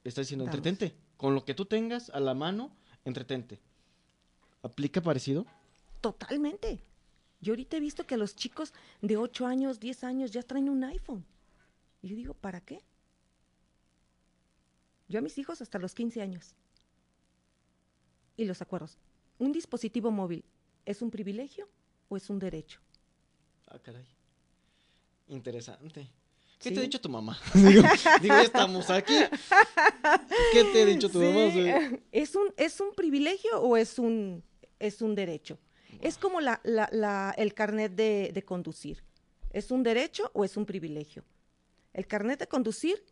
[0.05, 0.55] estás diciendo, Vamos.
[0.55, 1.10] entretente.
[1.21, 3.61] Con lo que tú tengas a la mano, entretente.
[4.63, 5.45] ¿Aplica parecido?
[6.01, 6.83] Totalmente.
[7.43, 10.83] Yo ahorita he visto que los chicos de 8 años, 10 años ya traen un
[10.83, 11.27] iPhone.
[12.01, 12.83] Y yo digo, ¿para qué?
[15.09, 16.55] Yo a mis hijos hasta los 15 años.
[18.39, 18.97] Y los acuerdos.
[19.39, 20.43] ¿Un dispositivo móvil
[20.87, 21.69] es un privilegio
[22.09, 22.81] o es un derecho?
[23.67, 24.07] Ah, caray.
[25.29, 26.09] Interesante.
[26.61, 26.75] ¿Qué Sí.
[26.75, 27.39] te ha dicho tu mamá?
[27.55, 27.83] digo,
[28.21, 29.15] digo, ya estamos aquí.
[30.53, 31.41] ¿Qué te ha dicho tu mamá?
[32.13, 34.43] ¿Es un, ¿Es un privilegio o es un,
[34.79, 35.59] es un derecho?
[36.03, 39.03] Es como la, la- la- el carnet de, de conducir.
[39.51, 41.25] ¿Es un derecho o es un privilegio?
[41.93, 43.03] El carnet de conducir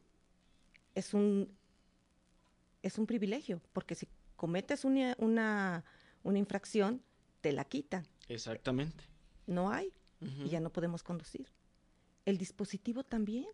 [0.95, 1.51] es un,
[2.83, 4.07] es un privilegio, porque si
[4.37, 5.85] cometes una, una,
[6.23, 7.03] una infracción,
[7.41, 8.07] te la quitan.
[8.29, 9.05] Exactamente.
[9.47, 9.93] No hay
[10.45, 11.47] y ya no podemos conducir.
[12.29, 13.47] El dispositivo también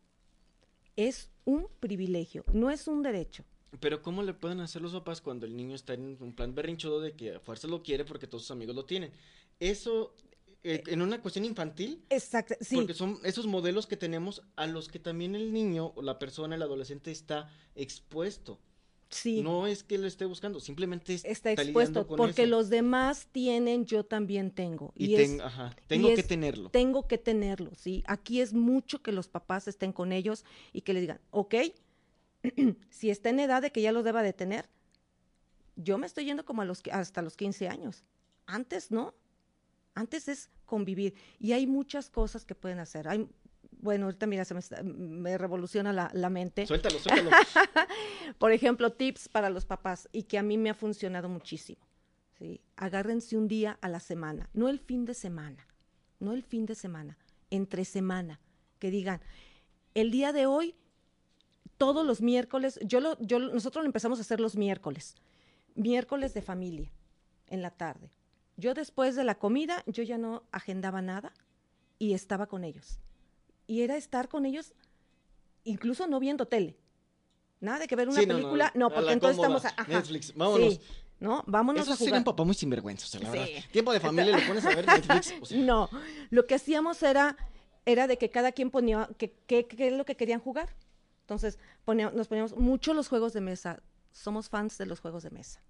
[0.97, 3.45] es un privilegio, no es un derecho.
[3.79, 7.01] Pero ¿cómo le pueden hacer los papás cuando el niño está en un plan berrinchudo
[7.01, 9.13] de que a fuerza lo quiere porque todos sus amigos lo tienen?
[9.61, 10.17] Eso,
[10.65, 12.75] eh, en una cuestión infantil, Exacto, sí.
[12.75, 16.57] porque son esos modelos que tenemos a los que también el niño o la persona,
[16.57, 18.59] el adolescente está expuesto.
[19.14, 22.50] Sí, No es que lo esté buscando, simplemente es- está lidiando expuesto con porque eso.
[22.50, 24.92] los demás tienen, yo también tengo.
[24.96, 26.70] Y, Y, es- ten- ajá, tengo y que es- tenerlo.
[26.70, 28.03] tengo que tenerlo, ¿sí?
[28.09, 31.55] Aquí es mucho que los papás estén con ellos y que les digan, ok,
[32.90, 34.68] si está en edad de que ya lo deba de tener,
[35.77, 38.05] yo me estoy yendo como a los, hasta los 15 años.
[38.46, 39.14] Antes no.
[39.94, 41.14] Antes es convivir.
[41.38, 43.07] Y hay muchas cosas que pueden hacer.
[43.09, 43.29] Hay,
[43.85, 46.66] bueno, ahorita mira, se me, está- me revoluciona la, la mente.
[46.66, 47.31] Suéltalo, suéltalo.
[48.38, 51.87] Por ejemplo, tips para los papás y que a mí me ha funcionado muchísimo.
[52.38, 52.62] ¿sí?
[52.77, 55.68] Agárrense un día a la semana, no el fin de semana,
[56.18, 57.18] no el fin de semana,
[57.51, 58.40] entre semana,
[58.79, 59.20] que digan,
[59.92, 60.75] el día de hoy,
[61.77, 65.14] todos los miércoles, yo lo, yo, nosotros lo empezamos a hacer los miércoles,
[65.75, 66.90] miércoles de familia,
[67.49, 68.11] en la tarde.
[68.57, 71.33] Yo después de la comida, yo ya no agendaba nada
[71.99, 72.99] y estaba con ellos.
[73.66, 74.74] Y era estar con ellos,
[75.64, 76.77] incluso no viendo tele.
[77.61, 79.83] Nada de que ver una Sí, no, no, película, no, porque entonces cómoda, estamos a,
[79.83, 80.74] ajá, Netflix, vámonos.
[80.74, 80.81] sí,
[81.20, 81.42] ¿no?
[81.46, 82.20] Vámonos Eso a sería jugar.
[82.20, 83.38] un papá muy sinvergüenza, o sea, la Sí.
[83.38, 83.64] verdad.
[83.72, 85.35] Tiempo de familia, le pones a ver Netflix.
[85.40, 85.88] o sea, No,
[86.31, 87.37] lo que hacíamos era,
[87.87, 90.74] era de que cada quien ponía qué que, qué es lo que querían jugar.
[91.22, 93.83] Entonces, ponía- nos poníamos mucho los juegos de mesa.
[94.12, 95.62] Somos fans de los juegos de mesa.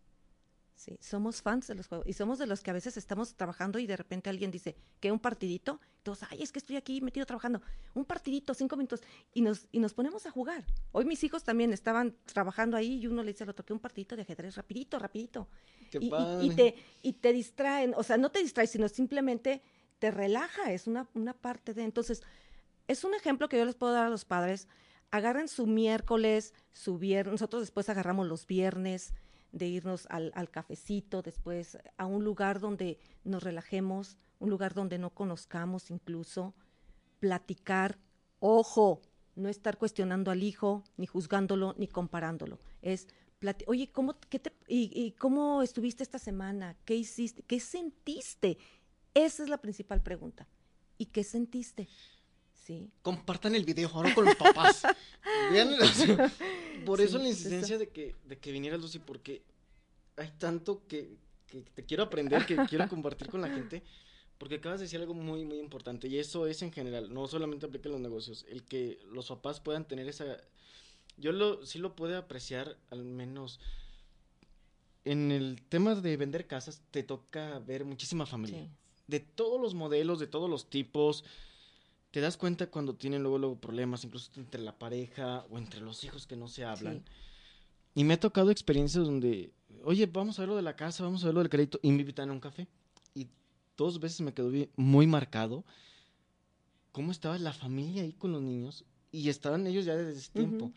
[0.76, 2.06] Sí, somos fans de los juegos.
[2.06, 5.12] Y somos de los que a veces estamos trabajando y de repente alguien dice, que
[5.12, 5.80] un partidito?
[5.98, 7.62] Entonces, ay, es que estoy aquí metido trabajando.
[7.94, 9.00] Un partidito, cinco minutos.
[9.32, 10.66] Y nos, y nos ponemos a jugar.
[10.92, 13.78] Hoy mis hijos también estaban trabajando ahí y uno le dice al otro, que un
[13.78, 15.48] partidito de ajedrez, rapidito, rapidito
[15.90, 19.62] qué y, y- y te, y te distraen, o sea, no te distraes, sino simplemente
[20.00, 21.84] te relaja, es una, una parte de...
[21.84, 22.20] Entonces,
[22.88, 24.66] es un ejemplo que yo les puedo dar a los padres.
[25.12, 29.14] Agarren su miércoles, su viernes, nosotros después agarramos los viernes
[29.54, 34.98] de irnos al, al cafecito, después a un lugar donde nos relajemos, un lugar donde
[34.98, 36.54] no conozcamos incluso,
[37.20, 37.98] platicar,
[38.40, 39.00] ojo,
[39.36, 42.58] no estar cuestionando al hijo, ni juzgándolo, ni comparándolo.
[42.82, 43.06] Es,
[43.66, 46.76] oye, ¿cómo, qué te, y, y cómo estuviste esta semana?
[46.84, 47.42] ¿Qué hiciste?
[47.42, 48.58] ¿Qué sentiste?
[49.14, 50.48] Esa es la principal pregunta.
[50.98, 51.88] ¿Y qué sentiste?
[52.64, 52.90] Sí.
[53.02, 54.82] Compartan el video ahora con los papás.
[55.52, 55.76] Vean,
[56.86, 57.28] por eso Sí, la eso.
[57.28, 59.42] insistencia de que, de que viniera Lucy, porque
[60.16, 63.82] hay tanto que, que te quiero aprender, que quiero compartir con la gente,
[64.38, 67.66] porque acabas de decir algo muy, muy importante, y eso es en general, no solamente
[67.66, 70.38] aplica en los negocios, el que los papás puedan tener esa...
[71.16, 73.60] Yo lo, sí lo puedo apreciar, al menos
[75.04, 78.70] en el tema de vender casas, te toca ver muchísima familia sí.
[79.06, 81.24] de todos los modelos, de todos los tipos.
[82.14, 86.04] Te das cuenta cuando tienen luego, luego problemas, incluso entre la pareja o entre los
[86.04, 86.98] hijos que no se hablan.
[86.98, 87.12] Sí.
[87.96, 91.24] Y me ha tocado experiencias donde, oye, vamos a ver lo de la casa, vamos
[91.24, 92.68] a ver lo del crédito, y me invitan a un café.
[93.16, 93.26] Y
[93.76, 95.64] dos veces me quedó muy marcado
[96.92, 100.70] cómo estaba la familia ahí con los niños, y estaban ellos ya desde ese tiempo.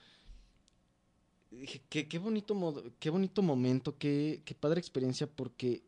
[1.51, 5.83] Dije, qué, qué bonito modo- qué bonito momento, qué, qué padre experiencia, porque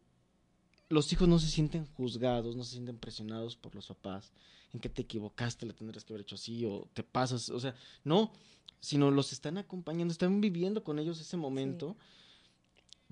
[0.90, 4.32] los hijos no se sienten juzgados, no se sienten presionados por los papás,
[4.74, 7.76] en que te equivocaste, le tendrías que haber hecho así, o te pasas, o sea,
[8.04, 8.32] no,
[8.80, 11.96] sino los están acompañando, están viviendo con ellos ese momento.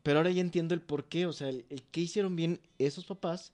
[0.03, 3.05] Pero ahora ya entiendo el por qué, o sea, el, el qué hicieron bien esos
[3.05, 3.51] papás,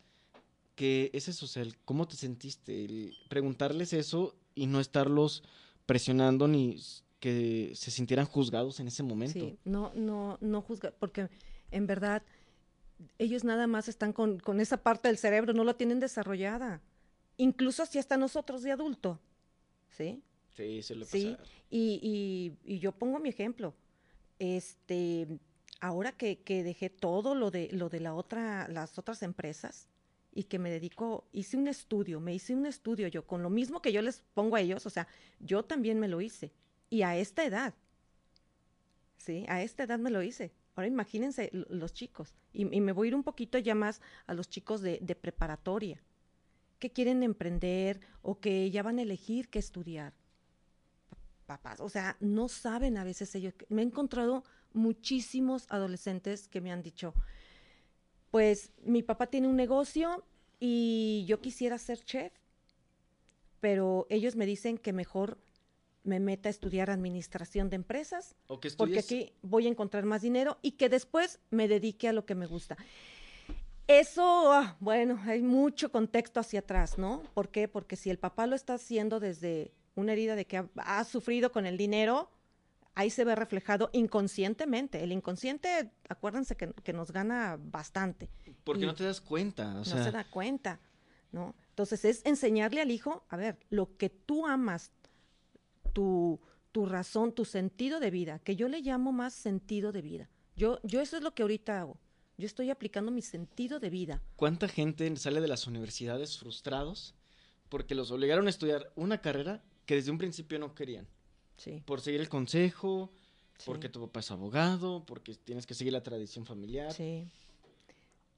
[0.76, 5.44] que es eso, o sea, el cómo te sentiste, el preguntarles eso y no estarlos
[5.86, 6.78] presionando ni
[7.20, 9.39] que se sintieran juzgados en ese momento.
[9.39, 11.30] Sí, no, no, no juzga, porque
[11.72, 12.24] en verdad
[13.18, 16.82] ellos nada más están con, con esa parte del cerebro, no la tienen desarrollada.
[17.38, 19.19] Incluso si hasta nosotros de adulto,
[19.89, 20.22] ¿sí?
[20.56, 21.36] Sí, se lo Sí,
[21.69, 22.00] y,
[22.65, 23.74] y, y yo pongo mi ejemplo.
[24.39, 25.28] Este,
[25.80, 29.88] ahora que, que dejé todo lo de lo de la otra, las otras empresas
[30.32, 33.82] y que me dedico, hice un estudio, me hice un estudio yo con lo mismo
[33.82, 35.08] que yo les pongo a ellos, o sea,
[35.39, 36.52] yo también me lo hice
[36.89, 37.74] y a esta edad.
[39.17, 39.46] ¿sí?
[39.48, 40.52] A esta edad me lo hice.
[40.76, 42.34] Ahora imagínense los chicos.
[42.52, 45.15] Y, y me voy a ir un poquito ya más a los chicos de, de
[45.15, 46.02] preparatoria,
[46.84, 50.13] que quieren emprender o que ya van a elegir qué estudiar.
[51.46, 53.54] Papás, o sea, no saben a veces ellos.
[53.69, 54.43] Me he encontrado
[54.74, 57.13] muchísimos adolescentes que me han dicho,
[58.32, 60.26] pues mi papá tiene un negocio
[60.60, 62.34] y yo quisiera ser chef,
[63.62, 65.38] pero ellos me dicen que mejor
[66.04, 70.22] me meta a estudiar administración de empresas O que porque aquí voy a encontrar más
[70.22, 72.76] dinero y que después me dedique a lo que me gusta.
[73.88, 77.22] Eso, ah, bueno, hay mucho contexto hacia atrás, ¿no?
[77.34, 77.67] ¿Por qué?
[77.67, 81.52] Porque si el papá lo está haciendo desde una herida de que ha, ha sufrido
[81.52, 82.30] con el dinero,
[82.96, 85.04] ahí se ve reflejado inconscientemente.
[85.04, 88.30] El inconsciente, acuérdense que, que nos gana bastante
[88.63, 89.72] Porque no te das cuenta.
[89.72, 90.80] O no sea, se da cuenta,
[91.32, 91.56] ¿no?
[91.69, 94.91] Entonces es enseñarle al hijo, a ver, lo que tú amas,
[95.91, 96.39] tu,
[96.72, 100.30] tu razón, tu sentido de vida, que yo le llamo más sentido de vida.
[100.56, 101.98] Yo, yo eso es lo que ahorita hago.
[102.38, 104.22] Yo estoy aplicando mi sentido de vida.
[104.36, 107.13] ¿cuánta gente sale de las universidades frustrados
[107.69, 111.08] porque los obligaron a estudiar una carrera que desde un principio no querían?
[111.58, 111.84] Sí.
[111.86, 113.12] Por seguir el consejo,
[113.58, 116.91] sí, porque tu papá es abogado, porque tienes que seguir la tradición familiar.
[116.93, 117.28] sí.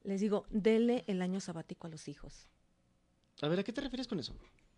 [0.04, 2.48] Les digo, dele el año sabático a los hijos.
[3.42, 4.36] A ver, ¿a qué te refieres con eso?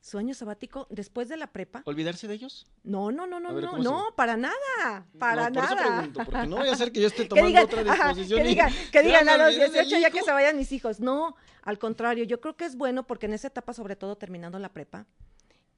[0.08, 1.82] Su año sabático después de la prepa.
[1.84, 2.66] ¿Olvidarse de ellos?
[2.86, 5.76] No, no, no, no, ver, no, ¿cómo se no, para nada, para no, por nada.
[5.76, 8.40] eso pregunto, porque no voy a hacer que yo esté tomando digan, otra ajá, disposición.
[8.42, 10.72] que y- digan, que digan a los olvidé del 18 ya que se vayan mis
[10.72, 11.02] hijos.
[11.02, 14.58] No, al contrario, yo creo que es bueno porque en esa etapa, sobre todo terminando
[14.60, 15.06] la prepa,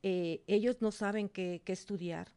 [0.03, 2.27] eh, ellos no saben qué, qué estudiar,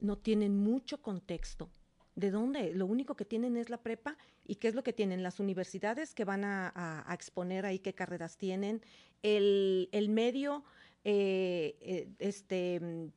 [0.00, 1.70] no tienen mucho contexto.
[2.14, 2.74] ¿De dónde?
[2.74, 6.12] Lo único que tienen es la prepa y qué es lo que tienen las universidades
[6.14, 8.82] que van a, a- a exponer ahí qué carreras tienen,
[9.22, 10.62] el, el medio,
[11.04, 13.12] eh, eh, este mm,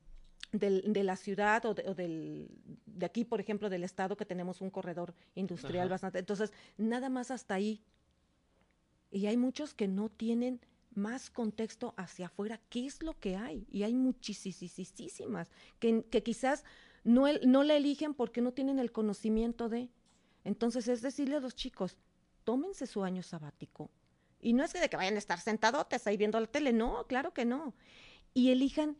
[0.57, 2.47] de la ciudad o, de, o del,
[2.85, 5.93] de aquí, por ejemplo, del estado que tenemos un corredor industrial Ajá.
[5.95, 6.19] bastante.
[6.19, 7.83] Entonces, nada más hasta ahí.
[9.11, 10.61] Y hay muchos que no tienen
[10.93, 13.67] más contexto hacia afuera, qué es lo que hay.
[13.69, 16.63] Y hay muchísimas que, que quizás
[17.03, 19.89] no, el- no la eligen porque no tienen el conocimiento de.
[20.45, 21.97] Entonces, es decirle a los chicos,
[22.45, 23.89] tómense su año sabático.
[24.45, 27.07] Y no es que de que vayan a estar sentadotes ahí viendo la tele, no,
[27.07, 27.73] claro que no.
[28.35, 28.95] Y elijan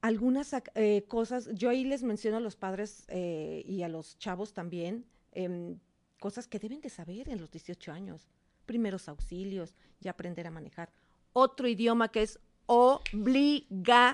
[0.00, 4.52] algunas eh, cosas, yo ahí les menciono a los padres eh, y a los chavos
[4.52, 5.78] también, em,
[6.18, 8.28] cosas que deben de saber en los 18 años.
[8.66, 10.90] Primeros auxilios, ya aprender a manejar.
[11.32, 14.12] Otro idioma que es obligatorio,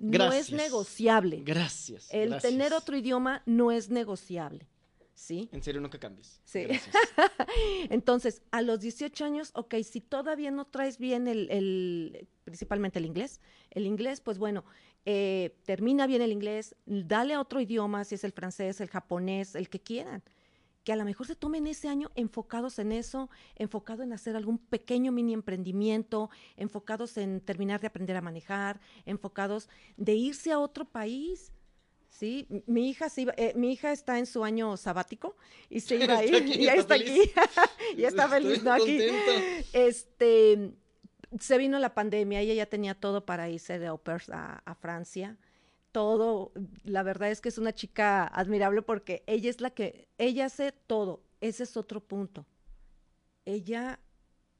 [0.00, 1.42] no es negociable.
[1.44, 2.08] Gracias.
[2.12, 2.50] El gracias.
[2.52, 4.66] tener otro idioma no es negociable,
[5.14, 5.48] ¿sí?
[5.52, 6.40] En serio, nunca cambies.
[6.44, 6.64] Sí.
[6.64, 6.94] Gracias.
[7.90, 13.06] Entonces, a los 18 años, ok, si todavía no traes bien el, el- principalmente el
[13.06, 14.64] inglés, el inglés, pues bueno,
[15.04, 19.54] eh, termina bien el inglés, dale a otro idioma, si es el francés, el japonés,
[19.54, 20.22] el que quieran,
[20.84, 24.58] que a lo mejor se tomen ese año enfocados en eso, enfocado en hacer algún
[24.58, 30.84] pequeño mini emprendimiento, enfocados en terminar de aprender a manejar, enfocados de irse a otro
[30.84, 31.52] país.
[32.12, 35.34] Sí, mi hija se iba- eh, mi hija está en su año sabático
[35.70, 37.18] y se iba a ir y ahí está aquí,
[37.96, 38.72] ya está Estoy feliz, ¿no?
[38.74, 38.98] Aquí,
[39.72, 40.72] este,
[41.40, 43.98] se vino la pandemia, ella ya tenía todo para irse de au
[44.30, 45.38] a, a Francia,
[45.90, 46.52] todo,
[46.84, 50.72] la verdad es que es una chica admirable porque ella es la que, ella hace
[50.72, 52.46] todo, ese es otro punto.
[53.46, 53.98] Ella,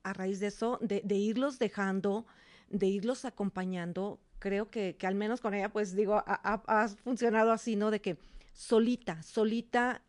[0.03, 2.27] a raíz de eso, de, de irlos dejando,
[2.71, 6.25] de irlos acompañando, creo que, que al menos con ella, pues digo, ha,
[6.67, 7.93] ha- funcionado así, ¿no?
[7.93, 8.17] De que
[8.53, 10.03] solita, solita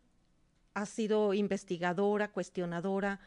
[0.73, 3.19] ha sido investigadora, cuestionadora,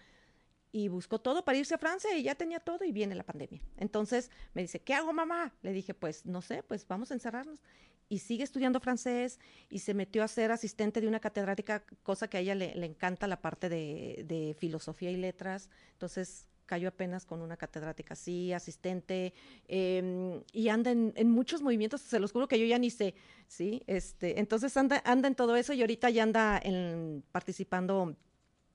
[0.72, 3.62] y buscó todo para irse a Francia y ya tenía todo y viene la pandemia.
[3.76, 5.54] Entonces me dice, ¿qué hago mamá?
[5.62, 7.62] Le dije, pues no sé, pues vamos a encerrarnos.
[8.08, 9.38] Y sigue estudiando francés
[9.70, 12.86] y se metió a ser asistente de una catedrática, cosa que a ella le, le
[12.86, 15.70] encanta la parte de, de filosofía y letras.
[15.92, 19.32] Entonces cayó apenas con una catedrática así, asistente,
[19.68, 23.14] em, y anda en, en muchos movimientos, se los juro que yo ya ni sé,
[23.46, 23.82] ¿sí?
[23.86, 28.16] Este, entonces anda, anda en todo eso y ahorita ya anda en, participando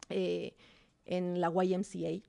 [0.09, 0.55] eh,
[1.05, 2.25] en la YMCA.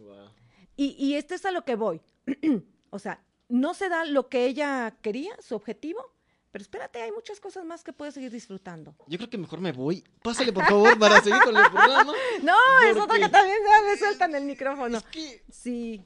[0.00, 0.30] Wow.
[0.76, 2.00] Y, y esto es a lo que voy.
[2.90, 6.15] o sea, no se da lo que ella quería, su objetivo,
[6.56, 8.94] pero espérate, hay muchas cosas más que puedes seguir disfrutando.
[9.08, 10.02] Yo creo que mejor me voy.
[10.22, 12.14] Pásale, por favor, para seguir con el programa.
[12.42, 12.54] No,
[12.90, 14.96] es otra que también me, sueltan el micrófono.
[14.96, 16.00] Es que, Sí,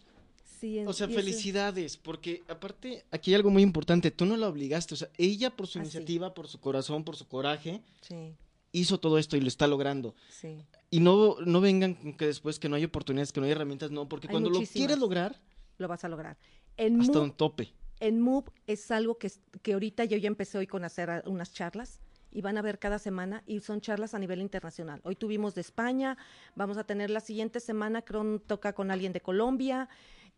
[0.58, 0.80] sí.
[0.84, 4.10] o sea, felicidades, porque aparte, aquí hay algo muy importante.
[4.10, 7.14] Tú no la obligaste, o sea, ella por su Ah, iniciativa, por su corazón, por
[7.14, 8.34] su coraje, Sí,
[8.72, 10.16] hizo todo esto y lo está logrando.
[10.30, 10.64] sí.
[10.90, 13.92] Y no, no vengan con que después que no hay oportunidades, que no hay herramientas,
[13.92, 15.40] no, porque Hay cuando lo quieres lograr,
[15.78, 16.36] Lo vas a lograr.
[16.76, 17.72] En hasta un tope.
[18.00, 19.30] En Move es algo que,
[19.62, 22.00] que ahorita yo ya empecé hoy con hacer unas charlas
[22.32, 25.00] y van a ver cada semana y son charlas a nivel internacional.
[25.04, 26.16] Hoy tuvimos de España,
[26.54, 29.88] vamos a tener la siguiente semana, creo, toca con alguien de Colombia.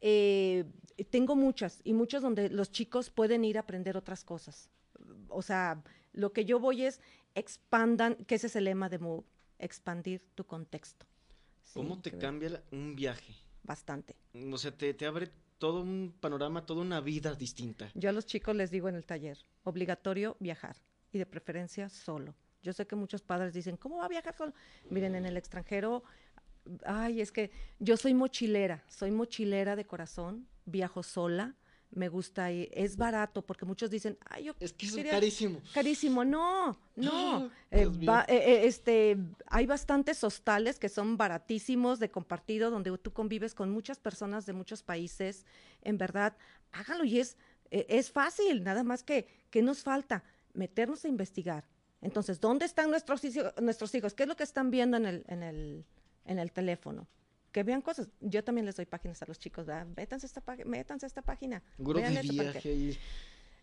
[0.00, 0.64] Eh,
[1.10, 4.70] tengo muchas y muchas donde los chicos pueden ir a aprender otras cosas.
[5.28, 7.00] O sea, lo que yo voy es
[7.34, 9.24] expandan, que ese es el lema de Move,
[9.58, 11.06] expandir tu contexto.
[11.62, 13.34] Sí, ¿Cómo te cambia un viaje?
[13.62, 14.16] Bastante.
[14.50, 15.30] O sea, te, te abre
[15.62, 17.88] todo un panorama, toda una vida distinta.
[17.94, 20.74] Yo a los chicos les digo en el taller, obligatorio viajar
[21.12, 22.34] y de preferencia solo.
[22.64, 24.52] Yo sé que muchos padres dicen, ¿cómo va a viajar solo?
[24.90, 26.02] Miren, en el extranjero,
[26.84, 31.54] ay, es que yo soy mochilera, soy mochilera de corazón, viajo sola,
[31.92, 35.60] me gusta ir, es barato, porque muchos dicen, ay, yo Es que es carísimo.
[35.74, 37.50] Carísimo, no, no.
[37.72, 43.54] Eh, eh, eh, este, hay bastantes hostales que son baratísimos de compartido, donde tú convives
[43.54, 45.46] con muchas personas de muchos países.
[45.80, 46.36] En verdad,
[46.70, 47.38] hágalo y es,
[47.70, 51.64] es fácil, nada más que, que nos falta meternos a investigar.
[52.02, 53.22] Entonces, ¿dónde están nuestros,
[53.62, 54.12] nuestros hijos?
[54.12, 55.86] ¿Qué es lo que están viendo en el, en el,
[56.26, 57.08] en el teléfono?
[57.52, 58.08] Que vean cosas.
[58.20, 59.86] Yo también les doy páginas a los chicos, ¿verdad?
[59.96, 61.62] Métanse esta, métanse a esta página.
[61.78, 62.98] de viaje.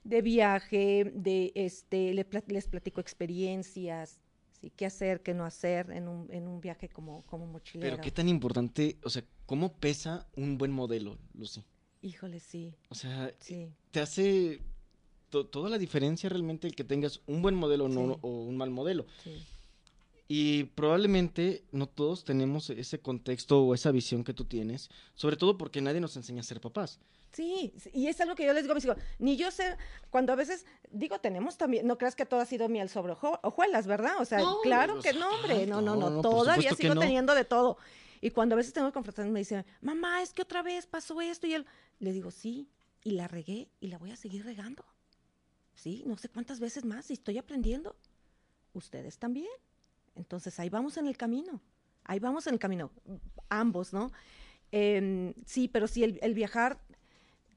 [0.03, 4.19] De viaje, de este, les platico experiencias,
[4.61, 4.71] ¿sí?
[4.75, 7.91] qué hacer, qué no hacer en un, en un viaje como, como mochilero.
[7.91, 11.65] Pero qué tan importante, o sea, ¿cómo pesa un buen modelo, Lucy?
[12.01, 12.73] Híjole, sí.
[12.87, 13.73] O sea, sí.
[13.91, 14.61] te hace
[15.29, 19.05] toda la diferencia realmente el que tengas un buen modelo o un mal modelo.
[19.23, 19.45] Sí.
[20.31, 25.57] Y probablemente no todos tenemos ese contexto o esa visión que tú tienes, sobre todo
[25.57, 26.99] porque nadie nos enseña a ser papás.
[27.31, 29.75] Sí, y es algo que yo les digo a mis hijos, ni yo sé,
[30.11, 33.87] cuando a veces, digo, tenemos también, no creas que todo ha sido miel sobre hojuelas,
[33.87, 34.21] ¿verdad?
[34.21, 37.77] O sea, claro que no, hombre, no, no, no, todavía sigo teniendo de todo.
[38.21, 41.47] Y cuando a veces tengo confrontaciones me dicen, mamá, es que otra vez pasó esto
[41.47, 41.65] y él,
[41.97, 42.69] le digo, sí,
[43.03, 44.85] y la regué y la voy a seguir regando.
[45.73, 47.95] Sí, no sé cuántas veces más y estoy aprendiendo.
[48.73, 49.49] Ustedes también.
[50.19, 51.61] Entonces ahí vamos en el camino,
[52.03, 52.91] ahí vamos en el camino,
[53.47, 54.11] ambos, ¿no?
[54.71, 56.81] Em, sí, pero sí, el, viajar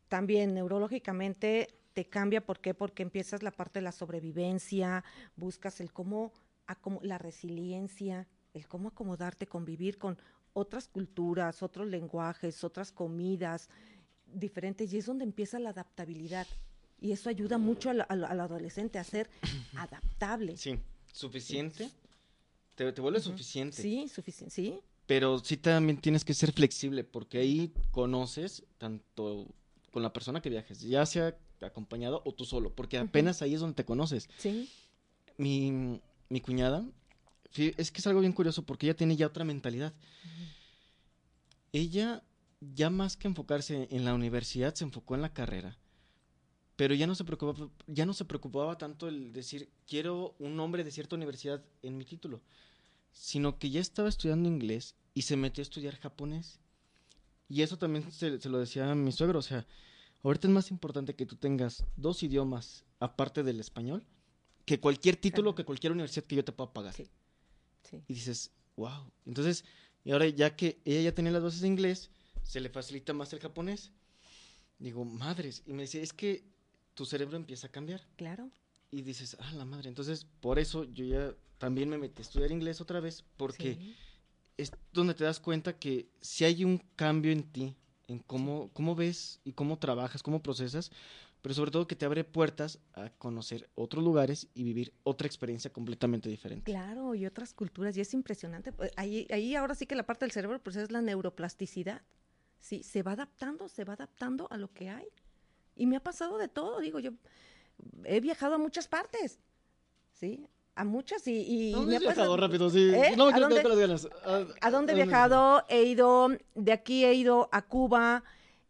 [0.08, 2.72] también neurológicamente te cambia, ¿por qué?
[2.72, 5.04] Porque empiezas la parte de la sobrevivencia,
[5.36, 6.32] buscas el cómo,
[7.02, 10.16] la resiliencia, el cómo acomodarte, convivir con
[10.54, 13.68] otras culturas, otros lenguajes, otras comidas
[14.24, 16.46] diferentes, y es donde empieza la adaptabilidad.
[17.00, 19.28] Y eso ayuda mucho al, adolescente a ser
[19.74, 20.56] adaptable.
[20.56, 20.78] Sí,
[21.12, 21.90] suficiente
[22.74, 23.80] te, vuelve suficiente.
[23.80, 24.80] Sí, suficiente, sí.
[25.06, 29.46] Pero sí también tienes que ser flexible porque ahí conoces tanto
[29.90, 33.60] con la persona que viajes, ya sea acompañado o tú solo, porque apenas ahí es
[33.60, 34.28] donde te conoces.
[34.38, 34.70] Sí.
[35.36, 36.84] Mi, mi cuñada,
[37.54, 39.92] es que es algo bien curioso porque ella tiene ya otra mentalidad.
[41.72, 42.22] Ella,
[42.60, 45.78] ya más que enfocarse en la universidad, se enfocó en la carrera
[46.76, 50.84] pero ya no se preocupaba, ya no se preocupaba tanto el decir quiero un nombre
[50.84, 52.40] de cierta universidad en mi título,
[53.12, 56.58] sino que ya estaba estudiando inglés y se metió a estudiar japonés.
[57.48, 59.66] Y eso también se, lo decía a mi suegro, o sea,
[60.22, 64.06] ahorita es más importante que tú tengas dos idiomas aparte del español
[64.64, 66.94] que cualquier título, que cualquier universidad que yo te pueda pagar.
[66.94, 67.10] Sí.
[68.08, 69.12] Y dices, wow.
[69.26, 69.64] Entonces,
[70.04, 72.10] y ahora ya que ella ya tenía las bases de inglés,
[72.42, 73.92] se le facilita más el japonés.
[74.78, 75.62] Digo, madres.
[75.66, 76.51] Y me dice, es que
[76.94, 78.02] tu cerebro empieza a cambiar.
[78.16, 78.50] Claro.
[78.90, 79.88] Y dices, ah, la madre.
[79.88, 83.94] Entonces, por eso yo ya también me metí a estudiar inglés otra vez, porque
[84.56, 87.76] es donde te das cuenta que si hay un cambio en ti,
[88.08, 90.90] en cómo, cómo ves y cómo trabajas, cómo procesas,
[91.40, 95.72] pero sobre todo que te abre puertas a conocer otros lugares y vivir otra experiencia
[95.72, 96.70] completamente diferente.
[96.70, 98.72] Claro, y otras culturas, y es impresionante.
[98.72, 102.02] Pues, ahí, ahí ahora sí que la parte del cerebro pues es la neuroplasticidad.
[102.60, 105.08] Sí, se va adaptando, se va adaptando a lo que hay.
[105.74, 107.12] Y me ha pasado de todo, digo, yo
[108.04, 109.38] he viajado a muchas partes,
[110.12, 110.46] ¿sí?
[110.74, 111.74] A muchas y...
[111.86, 112.90] me ha viajado rápido, sí.
[112.94, 113.14] ¿Eh?
[113.16, 113.60] No ¿A, dónde,
[114.60, 115.64] ¿A, dónde he viajado?
[115.68, 118.24] He ido, de aquí he ido a Cuba,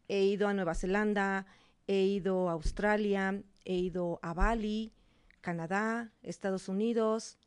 [0.07, 1.45] he ido a Nueva Zelanda,
[1.87, 4.91] he ido a Australia, he ido a Bali,
[5.39, 7.37] Canadá, Estados Unidos,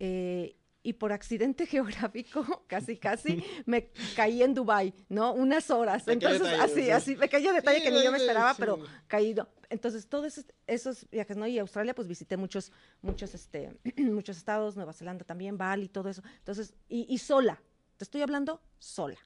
[0.00, 0.56] eh,
[0.88, 5.34] y por accidente geográfico, casi casi, me caí en Dubai, ¿no?
[5.34, 6.08] Unas horas.
[6.08, 9.46] Entonces, así, así, me cayó detalle que ni yo me esperaba, pero caído.
[9.68, 11.46] Entonces, todos esos, viajes, ¿no?
[11.46, 12.72] Y Australia, pues visité muchos,
[13.02, 16.22] muchos, este, muchos estados, Nueva Zelanda también, Bali, todo eso.
[16.38, 17.60] Entonces, y, sola,
[17.98, 19.18] te estoy hablando sola.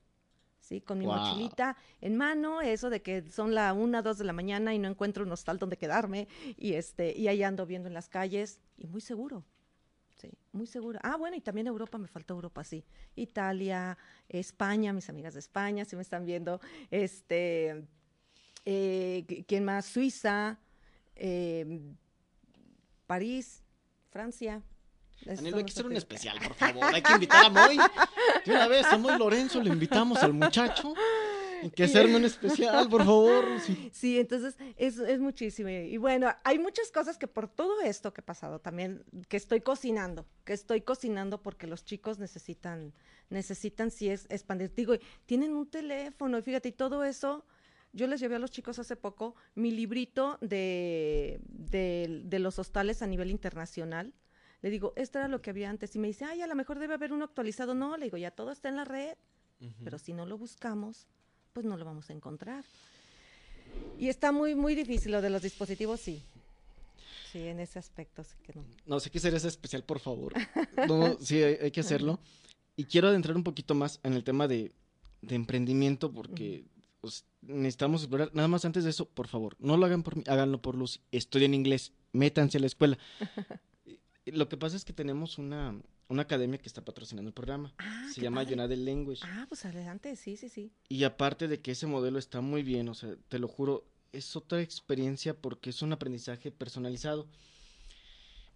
[0.58, 0.80] ¿sí?
[0.80, 4.74] Con mi mochilita en mano, eso de que son la una, dos de la mañana
[4.74, 8.08] y no encuentro un hostal donde quedarme, y este, y ahí ando viendo en las
[8.08, 9.44] calles, y muy seguro,
[10.22, 11.00] Sí, muy segura.
[11.02, 12.84] Ah, bueno, y también Europa, me falta Europa, sí.
[13.16, 13.98] Italia,
[14.28, 16.60] España, mis amigas de España, si me están viendo.
[16.92, 17.84] Este,
[18.64, 19.84] eh, ¿quién más?
[19.84, 20.60] Suiza,
[21.16, 21.96] em,
[23.08, 23.64] París,
[24.10, 24.62] Francia.
[25.24, 26.84] Son hay que hacer un especial, por favor.
[26.94, 27.78] Hay que invitar a Moy.
[28.46, 30.94] De una vez, a Moy Lorenzo, le invitamos al muchacho.
[31.70, 33.44] Que hacerme un especial, por favor.
[33.60, 33.90] Sí.
[33.92, 35.68] Sí, entonces es, es muchísimo.
[35.68, 39.60] Y bueno, hay muchas cosas que por todo esto que ha pasado también, que estoy
[39.60, 42.92] cocinando, que estoy cocinando porque los chicos necesitan,
[43.30, 44.74] necesitan si es expandir.
[44.74, 44.94] Digo,
[45.26, 47.44] tienen un teléfono y fíjate, y todo eso,
[47.92, 53.02] yo les llevé a los chicos hace poco mi librito de, de, de los hostales
[53.02, 54.14] a nivel internacional.
[54.62, 55.94] Le digo, esto era lo que había antes.
[55.96, 57.74] Y me dice, ay, a lo mejor debe haber uno actualizado.
[57.74, 59.16] No, le digo, ya todo está en la red,
[59.84, 61.06] pero si no lo buscamos,
[61.52, 62.64] pues no lo vamos a encontrar.
[63.98, 66.22] Y está muy, muy difícil lo de los dispositivos, sí.
[67.30, 68.64] Sí, en ese aspecto sí que no.
[68.86, 70.34] No sé qué hacer ese especial, por favor.
[70.88, 72.18] No, sí, hay, hay que hacerlo.
[72.76, 74.72] Y quiero adentrar un poquito más en el tema de,
[75.22, 76.64] de emprendimiento porque
[77.00, 78.30] pues, necesitamos explorar.
[78.34, 81.00] Nada más antes de eso, por favor, no lo hagan por mí, háganlo por Luz.
[81.10, 82.98] Estudien inglés, métanse a la escuela.
[84.26, 85.74] Lo que pasa es que tenemos una,
[86.08, 87.72] una academia que está patrocinando el programa.
[87.78, 88.42] Ah, Se llama.
[88.42, 89.22] United Language.
[89.24, 90.72] Ah, pues adelante, sí, sí, sí.
[90.88, 94.36] Y aparte de que ese modelo está muy bien, o sea, te lo juro, es
[94.36, 97.26] otra experiencia porque es un aprendizaje personalizado.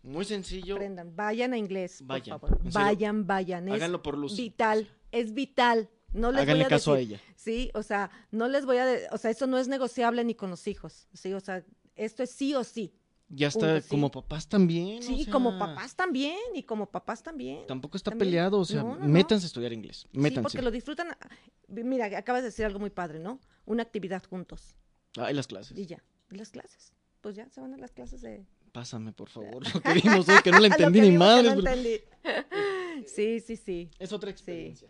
[0.03, 0.75] Muy sencillo.
[0.77, 2.73] Aprendan, vayan a inglés, Vayan, por favor.
[2.73, 3.69] Vayan, vayan.
[3.69, 4.37] Es Háganlo por luz.
[4.37, 5.89] vital, es vital.
[6.13, 7.21] No les Háganle voy a caso a decir- ella.
[7.35, 10.35] Sí, o sea, no les voy a, de- o sea, eso no es negociable ni
[10.35, 11.65] con los hijos, sí, o sea,
[11.97, 12.95] esto es sí o sí.
[13.29, 13.89] Ya está, Punto, sí.
[13.89, 14.99] como papás también.
[15.01, 17.67] o Sí, como papás también, y como papás también.
[17.67, 18.29] Tampoco está también.
[18.31, 19.09] peleado, o sea, No, no, no.
[19.09, 20.07] métanse a estudiar inglés.
[20.13, 20.43] Sí, Métanse.
[20.43, 21.09] porque lo disfrutan.
[21.11, 21.29] ah,
[21.69, 23.41] Mira, acabas de decir algo muy padre, ¿no?
[23.65, 24.77] Una actividad juntos.
[25.17, 25.77] Ay, las clases.
[25.77, 26.03] Y ya.
[26.31, 26.93] ¿Y las clases?
[27.21, 28.47] Pues ya se van a las clases de.
[28.71, 32.01] Pásame, por favor, lo que vimos hoy, que no Lo entendí ni no pero- entendí.
[33.07, 33.91] sí, sí, sí.
[33.99, 34.89] Es otra experiencia.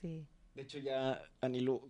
[0.00, 0.26] Sí.
[0.58, 1.88] De hecho, ya, Anilo,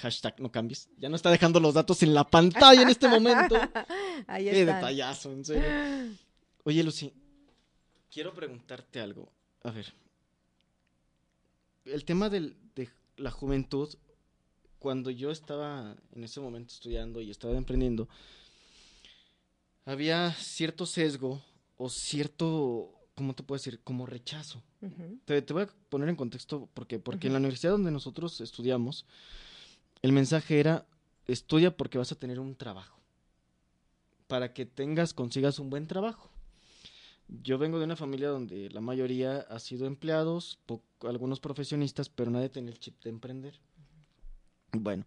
[0.00, 0.88] hashtag no cambies.
[0.96, 3.56] Ya no está dejando los datos en la pantalla en este momento.
[4.26, 6.16] Ahí Qué detallazo, en serio.
[6.64, 7.12] Oye, Lucy,
[8.10, 9.30] quiero preguntarte algo.
[9.64, 9.92] A ver.
[11.84, 12.88] El tema del- de
[13.18, 13.94] la juventud,
[14.78, 18.08] cuando yo estaba en ese momento estudiando y estaba emprendiendo,
[19.84, 21.44] había cierto sesgo
[21.76, 23.80] o cierto, ¿cómo te puedo decir?
[23.82, 24.62] Como rechazo.
[25.24, 29.04] Te, te voy a poner en contexto porque porque en la universidad donde nosotros estudiamos
[30.02, 30.86] el mensaje era
[31.26, 33.00] estudia porque vas a tener un trabajo.
[34.28, 36.30] Para que tengas consigas un buen trabajo.
[37.42, 40.60] Yo vengo de una familia donde la mayoría ha sido empleados
[41.00, 43.58] algunos profesionistas pero nadie tiene el chip de emprender.
[44.72, 45.04] Bueno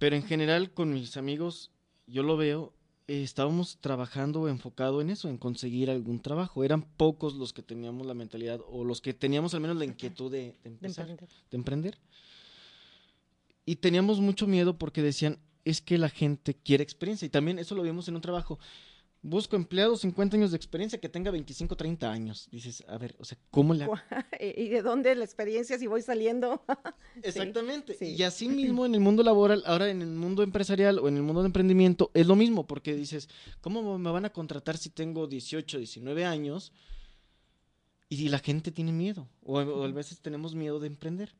[0.00, 1.70] pero en general con mis amigos
[2.08, 2.72] yo lo veo
[3.10, 6.64] estábamos trabajando enfocado en eso, en conseguir algún trabajo.
[6.64, 10.30] Eran pocos los que teníamos la mentalidad o los que teníamos al menos la inquietud
[10.30, 11.28] de, de De empezar, emprender.
[11.50, 11.98] de emprender.
[13.66, 17.26] Y teníamos mucho miedo porque decían, es que la gente quiere experiencia.
[17.26, 18.58] Y también eso lo vimos en un trabajo.
[19.22, 22.48] Busco empleado 50 años de experiencia que tenga 25, 30 años.
[22.50, 23.94] Dices, a ver, o sea, ¿cómo hago?
[24.40, 26.64] ¿Y de dónde la experiencia si voy saliendo?
[27.22, 27.92] Exactamente.
[27.94, 28.14] sí.
[28.16, 31.22] Y así mismo en el mundo laboral, ahora en el mundo empresarial o en el
[31.22, 33.28] mundo de emprendimiento, es lo mismo, porque dices,
[33.60, 36.72] ¿cómo me van a contratar si tengo 18, 19 años?
[38.08, 41.34] Y la gente tiene miedo, o, o a veces tenemos miedo de emprender.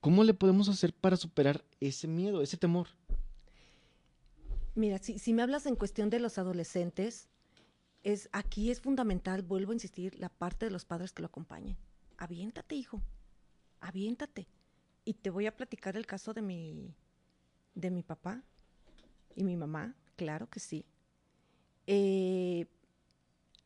[0.00, 2.88] ¿Cómo le podemos hacer para superar ese miedo, ese temor?
[4.74, 7.28] Mira, si, me hablas en cuestión de los adolescentes,
[8.02, 11.76] es aquí es fundamental, vuelvo a insistir, la parte de los padres que lo acompañen.
[12.16, 13.00] Aviéntate, hijo.
[13.80, 14.48] Aviéntate.
[15.04, 16.94] Y te voy a platicar el caso de mi
[17.74, 18.42] de mi papá
[19.34, 20.84] y mi mamá, claro que sí.
[21.86, 22.66] Eh,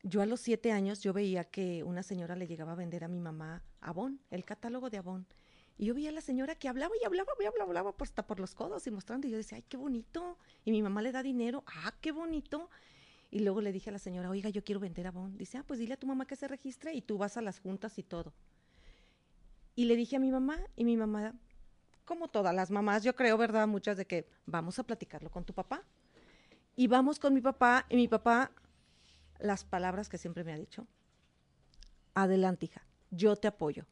[0.03, 3.09] yo a los siete años yo veía que una señora le llegaba a vender a
[3.09, 5.27] mi mamá Avon, el catálogo de Avon.
[5.79, 8.27] Y yo veía a la señora que hablaba y hablaba, y hablaba, hablaba pues, hasta
[8.27, 9.29] por los codos y mostrando.
[9.29, 10.37] Y yo decía, ay, qué bonito.
[10.65, 12.69] Y mi mamá le da dinero, ah, qué bonito.
[13.31, 15.39] Y luego le dije a la señora, oiga, yo quiero vender Avon.
[15.39, 17.61] Dice, ah, pues dile a tu mamá que se registre y tú vas a las
[17.61, 18.33] juntas y todo.
[19.77, 21.33] Y le dije a mi mamá, y mi mamá,
[22.05, 23.69] como todas las mamás, yo creo, ¿verdad?
[23.69, 25.85] Muchas de que vamos a platicarlo con tu papá.
[26.75, 28.51] Y vamos con mi papá, y mi papá,
[29.39, 30.89] las palabras que siempre me ha dicho,
[32.15, 33.85] adelante, hija, yo te apoyo.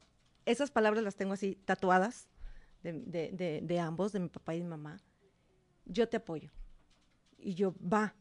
[0.46, 2.28] Esas palabras las tengo así tatuadas
[2.82, 5.00] de, de- de- de ambos, de mi papá y mi mamá.
[5.84, 6.50] Yo te apoyo.
[7.38, 8.14] Y yo, va.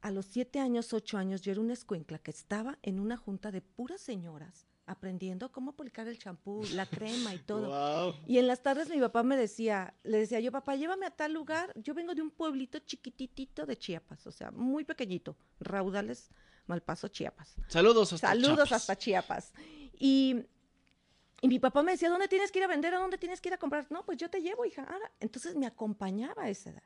[0.00, 3.50] A los siete años, ocho años, yo era una escuincla que estaba en una junta
[3.52, 7.68] de puras señoras aprendiendo cómo aplicar el champú, la crema y todo.
[7.68, 8.14] Wow.
[8.26, 11.32] Y en las tardes mi papá me decía, le decía yo, papá, llévame a tal
[11.32, 11.72] lugar.
[11.76, 16.30] Yo vengo de un pueblito chiquititito de Chiapas, o sea, muy pequeñito, Raudales,
[16.66, 17.54] Malpaso, Chiapas.
[17.68, 18.72] Saludos hasta Saludos Chiapas.
[18.72, 19.52] hasta Chiapas.
[19.98, 20.42] Y,
[21.42, 22.94] y mi papá me decía, ¿dónde tienes que ir a vender?
[22.94, 23.86] ¿A dónde tienes que ir a comprar?
[23.90, 24.84] No, pues yo te llevo, hija.
[24.84, 26.82] Ahora, entonces me acompañaba a esa edad.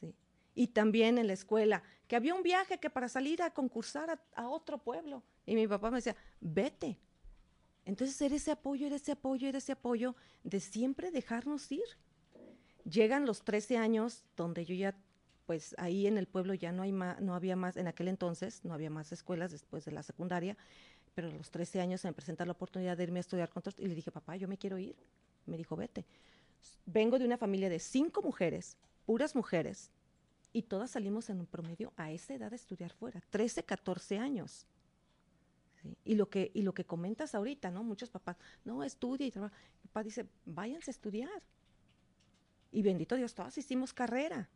[0.00, 0.14] Sí.
[0.54, 4.48] Y también en la escuela, que había un viaje que para salir a concursar a,
[4.48, 5.22] otro pueblo.
[5.44, 6.98] Y mi papá me decía, vete.
[7.84, 11.84] Entonces era ese apoyo, era ese apoyo, era ese apoyo de siempre dejarnos ir.
[12.84, 14.96] Llegan los 13 años donde yo ya,
[15.44, 18.72] pues ahí en el pueblo ya no hay no había más, en aquel entonces no
[18.72, 20.56] había más escuelas después de la secundaria,
[21.18, 23.60] pero a los 13 años se me presenta la oportunidad de irme a estudiar con
[23.78, 24.94] y le dije, papá, yo me quiero ir.
[25.46, 26.04] Me dijo, vete.
[26.86, 29.90] Vengo de una familia de cinco mujeres, puras mujeres,
[30.52, 34.64] y todas salimos en un promedio a esa edad de estudiar fuera, 13, 14 años.
[36.04, 37.82] Y, lo que, y lo que comentas ahorita, ¿no?
[37.82, 39.56] Muchos papás, no, estudia y trabaja.
[39.82, 41.42] Papá dice, váyanse a estudiar.
[42.70, 44.48] Y bendito Dios, todas hicimos carrera.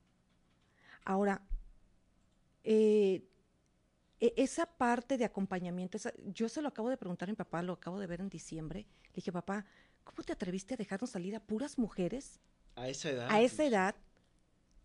[1.04, 1.42] Ahora,
[2.62, 3.24] eh,
[4.36, 7.72] esa parte de acompañamiento, esa, yo se lo acabo de preguntar a mi papá, lo
[7.72, 8.86] acabo de ver en diciembre.
[9.06, 9.64] Le dije, papá,
[10.04, 12.40] ¿cómo te atreviste a dejarnos salir a puras mujeres?
[12.76, 13.26] A esa edad.
[13.28, 13.96] A esa edad.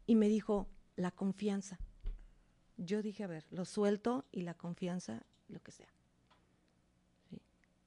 [0.08, 1.80] Y me dijo, la confianza.
[2.78, 5.94] Yo dije, a ver, lo suelto y la confianza, lo que sea.
[7.30, 7.40] ¿Sí?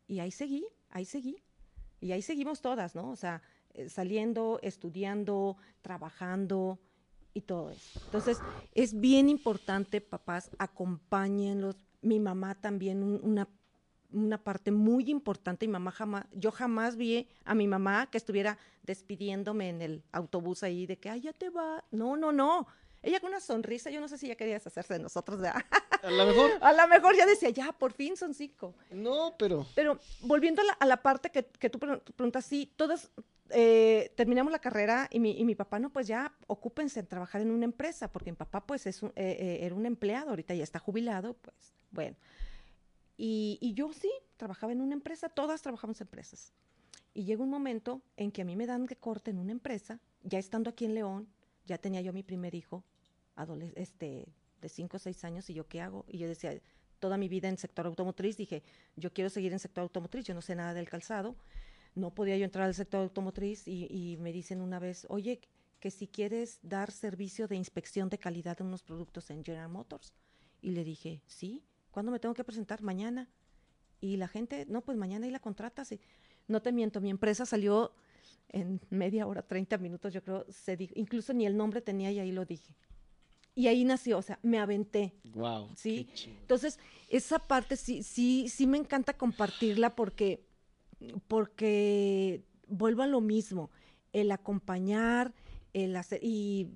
[0.06, 1.42] Y ahí seguí, ahí seguí.
[2.00, 3.10] Y ahí seguimos todas, ¿no?
[3.10, 3.42] O sea,
[3.74, 6.78] eh, saliendo, estudiando, trabajando
[7.34, 8.00] y todo eso.
[8.04, 8.38] Entonces,
[8.74, 11.76] es bien importante, papás, acompáñenlos.
[12.02, 13.48] Mi mamá también, un, una,
[14.12, 15.66] una parte muy importante.
[15.66, 20.62] Mi mamá jamás, yo jamás vi a mi mamá que estuviera despidiéndome en el autobús
[20.62, 21.84] ahí de que, ay, ya te va.
[21.90, 22.66] No, no, no.
[23.02, 25.40] Ella con una sonrisa, yo no sé si ya quería deshacerse de nosotros.
[25.40, 25.62] ¿verdad?
[26.02, 26.50] A lo mejor.
[26.60, 28.74] A lo mejor ya decía, ya, por fin son cinco.
[28.90, 29.66] No, pero.
[29.74, 33.10] Pero volviendo a la, a la parte que, que tú preguntas, sí, todas
[33.52, 37.40] eh, terminamos la carrera y mi, y mi, papá, no, pues ya ocúpense en trabajar
[37.40, 40.54] en una empresa, porque mi papá, pues, es un, eh, eh, era un empleado, ahorita
[40.54, 42.16] ya está jubilado, pues, bueno.
[43.16, 46.52] Y, y, yo sí, trabajaba en una empresa, todas trabajamos en empresas.
[47.12, 50.00] Y llega un momento en que a mí me dan de corte en una empresa,
[50.22, 51.28] ya estando aquí en León,
[51.66, 52.84] ya tenía yo mi primer hijo,
[53.74, 54.26] este,
[54.60, 56.04] de 5 o 6 años, y yo, ¿qué hago?
[56.08, 56.60] Y yo decía,
[57.00, 58.62] toda mi vida en sector automotriz, dije,
[58.96, 61.34] yo quiero seguir en sector automotriz, yo no sé nada del calzado,
[61.94, 65.40] no podía yo entrar al sector automotriz y, y, me dicen una vez, oye,
[65.80, 70.12] que si quieres dar servicio de inspección de calidad de unos productos en General Motors.
[70.62, 72.82] Y le dije, sí, ¿cuándo me tengo que presentar?
[72.82, 73.28] Mañana.
[74.00, 75.90] Y la gente, no, pues mañana y la contratas.
[75.92, 76.00] Y,
[76.46, 77.92] no te miento, mi empresa salió
[78.48, 82.18] en media hora, 30 minutos, yo creo, se dijo, incluso ni el nombre tenía y
[82.18, 82.74] ahí lo dije.
[83.54, 85.14] Y ahí nació, o sea, me aventé.
[85.32, 85.70] Wow.
[85.76, 86.08] Sí.
[86.40, 86.78] Entonces,
[87.08, 90.44] esa parte sí, sí, sí me encanta compartirla porque
[91.28, 93.70] porque vuelvo a lo mismo,
[94.12, 95.32] el acompañar,
[95.72, 96.68] el hacer, y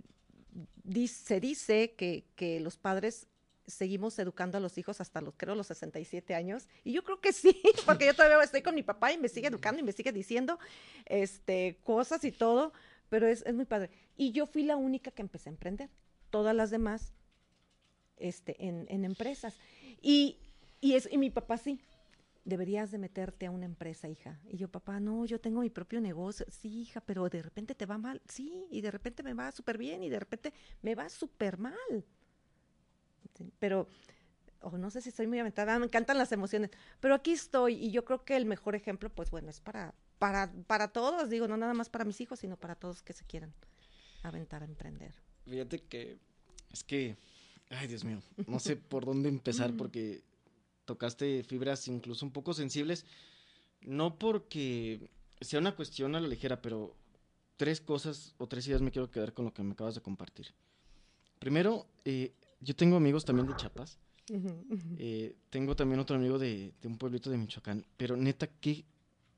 [1.08, 3.26] se dice que, que, los padres
[3.66, 7.32] seguimos educando a los hijos hasta los, creo, los 67 años, y yo creo que
[7.32, 10.12] sí, porque yo todavía estoy con mi papá y me sigue educando y me sigue
[10.12, 10.58] diciendo
[11.06, 12.72] este, cosas y todo,
[13.08, 13.90] pero es, es muy padre.
[14.16, 15.90] Y yo fui la única que empecé a emprender,
[16.30, 17.12] todas las demás
[18.16, 19.54] este, en, en empresas.
[20.00, 20.38] Y,
[20.80, 21.80] y, es, y mi papá sí,
[22.44, 24.40] deberías de meterte a una empresa, hija.
[24.44, 26.46] Y yo, papá, no, yo tengo mi propio negocio.
[26.48, 28.20] Sí, hija, pero de repente te va mal.
[28.28, 32.04] Sí, y de repente me va súper bien y de repente me va súper mal.
[33.36, 33.88] Sí, pero,
[34.60, 36.70] oh, no sé si estoy muy aventada, me encantan las emociones.
[37.00, 40.52] Pero aquí estoy y yo creo que el mejor ejemplo, pues bueno, es para, para,
[40.66, 43.54] para todos, digo, no nada más para mis hijos, sino para todos que se quieran
[44.22, 45.14] aventar a emprender.
[45.46, 46.18] Fíjate que
[46.72, 47.16] es que,
[47.70, 50.22] ay Dios mío, no sé por dónde empezar porque
[50.84, 53.04] tocaste fibras incluso un poco sensibles,
[53.82, 55.10] no porque
[55.40, 56.96] sea una cuestión a la ligera, pero
[57.56, 60.54] tres cosas o tres ideas me quiero quedar con lo que me acabas de compartir.
[61.38, 63.98] Primero, eh, yo tengo amigos también de Chiapas.
[64.30, 64.96] Uh -huh, uh -huh.
[64.98, 67.84] Eh, tengo también otro amigo de, de, un pueblito de Michoacán.
[67.96, 68.84] Pero neta, qué,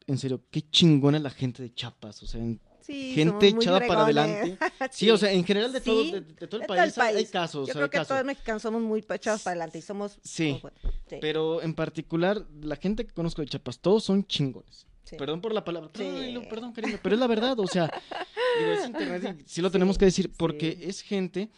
[0.07, 2.23] en serio, qué chingona la gente de Chiapas.
[2.23, 4.59] O sea, en, sí, gente echada para adelante.
[4.91, 5.11] sí.
[5.11, 7.17] o sea, en general de, sí, todo, de, de todo el país, todo el país,
[7.17, 7.69] hay casos.
[7.69, 8.09] Yo creo que casos.
[8.09, 10.19] todos los mexicanos somos muy echados para adelante y somos...
[10.23, 10.61] Sí,
[11.09, 14.87] sí, pero en particular, la gente que conozco de Chiapas, todos son chingones.
[15.17, 17.89] Perdón por la palabra, Ay, perdón, cariño, pero es la verdad, o sea,
[18.59, 21.49] digo, es internet y sí lo tenemos que decir, porque es gente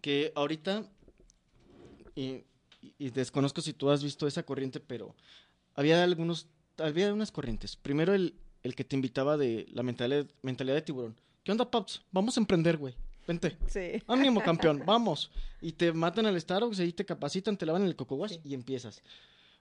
[0.00, 0.84] que ahorita,
[2.14, 2.44] y,
[2.80, 5.14] y desconozco si tú has visto esa corriente, pero
[5.74, 6.48] había algunos,
[6.78, 7.76] había unas corrientes.
[7.76, 8.34] Primero el,
[8.66, 11.16] el que te invitaba de la mentalidad, mentalidad de tiburón.
[11.44, 12.02] ¿Qué onda, Paps?
[12.10, 12.94] Vamos a emprender, güey.
[13.26, 13.56] Vente.
[13.68, 14.02] Sí.
[14.06, 15.30] Ánimo, campeón, vamos.
[15.60, 18.40] Y te matan al Starbucks, ahí te capacitan, te lavan el coco sí.
[18.44, 19.02] y empiezas.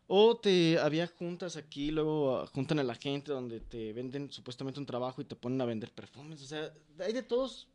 [0.07, 4.79] O te había juntas aquí, luego uh, juntan a la gente donde te venden supuestamente
[4.79, 6.41] un trabajo y te ponen a vender perfumes.
[6.43, 7.67] O sea, hay de todos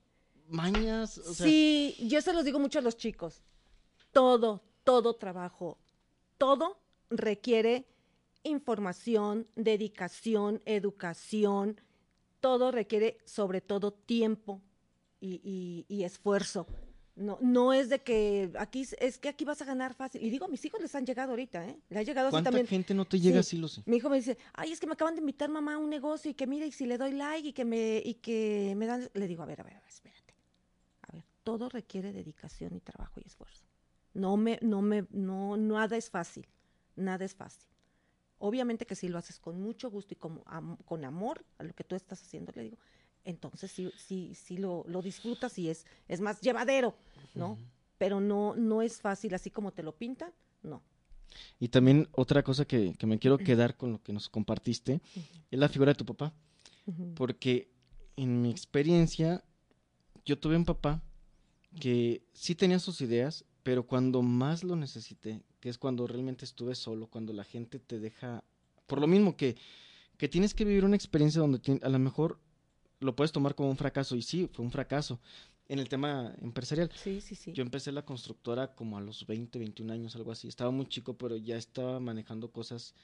[0.48, 1.18] mañas.
[1.18, 1.46] O sea...
[1.46, 3.42] Sí, yo se los digo mucho a los chicos.
[4.12, 5.78] Todo, todo trabajo,
[6.38, 6.78] todo
[7.10, 7.86] requiere
[8.42, 11.80] información, dedicación, educación,
[12.40, 14.62] todo requiere sobre todo tiempo
[15.20, 16.66] y, y, y esfuerzo.
[17.16, 20.22] No, no es de que aquí es que aquí vas a ganar fácil.
[20.24, 21.78] Y digo, mis hijos les han llegado ahorita, ¿eh?
[21.90, 22.66] Le ha llegado así ¿Cuánta también.
[22.66, 23.56] gente no te llega Sí.
[23.56, 23.82] así, lo sé?
[23.84, 26.30] Mi hijo me dice, ay, es que me acaban de invitar mamá a un negocio
[26.30, 29.10] y que mire y si le doy like y que me y que me dan,
[29.12, 30.34] le digo, a ver, a ver, a ver, espérate.
[31.02, 33.64] A ver, todo requiere dedicación y trabajo y esfuerzo.
[34.14, 36.46] No me, no me, no, nada es fácil,
[36.96, 37.68] nada es fácil.
[38.40, 41.72] Obviamente que si lo haces con mucho gusto y con, am- con amor a lo
[41.74, 42.78] que tú estás haciendo, le digo,
[43.24, 46.96] entonces sí, sí, sí lo, lo disfrutas y es, es más llevadero,
[47.34, 47.58] ¿no?
[47.98, 50.32] Pero no, no es fácil así como te lo pintan,
[50.62, 50.82] no.
[51.60, 55.00] Y también otra cosa que, que me quiero quedar con lo que nos compartiste
[55.50, 56.32] es la figura de tu papá.
[57.14, 57.70] Porque
[58.16, 59.44] en mi experiencia,
[60.24, 61.02] yo tuve un papá
[61.78, 66.74] que sí tenía sus ideas, pero cuando más lo necesité, que es cuando realmente estuve
[66.74, 68.42] solo, cuando la gente te deja,
[68.86, 69.56] por lo mismo que,
[70.16, 72.38] que tienes que vivir una experiencia donde a lo mejor
[73.00, 75.20] lo puedes tomar como un fracaso, y sí, fue un fracaso
[75.68, 76.90] en el tema empresarial.
[76.96, 77.52] Sí, sí, sí.
[77.52, 80.48] Yo empecé la constructora como a los 20, 21 años, algo así.
[80.48, 82.94] Estaba muy chico, pero ya estaba manejando cosas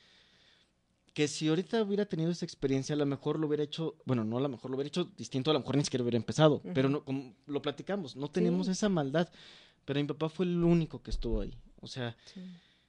[1.15, 4.37] que si ahorita hubiera tenido esa experiencia, a lo mejor lo hubiera hecho, bueno, no
[4.37, 6.91] a lo mejor lo hubiera hecho distinto, a lo mejor ni siquiera hubiera empezado, pero
[6.91, 8.73] no, como lo platicamos, no tenemos Sí.
[8.73, 9.31] esa maldad,
[9.87, 11.55] pero mi papá fue el único que estuvo ahí.
[11.81, 12.41] O sea, Sí.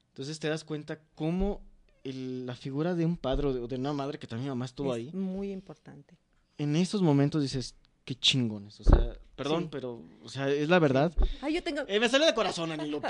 [0.10, 1.62] entonces te das cuenta cómo
[2.04, 4.66] el- la figura de un padre o de, o de una madre, que también mamá
[4.66, 6.18] estuvo es ahí, muy importante.
[6.58, 7.76] en esos momentos dices,
[8.06, 9.70] qué chingones, o sea, perdón, Sí.
[9.72, 11.14] pero, o sea, es la verdad.
[11.42, 13.08] Ay, yo tengo, Eh, me sale de corazón, Ani Lupe.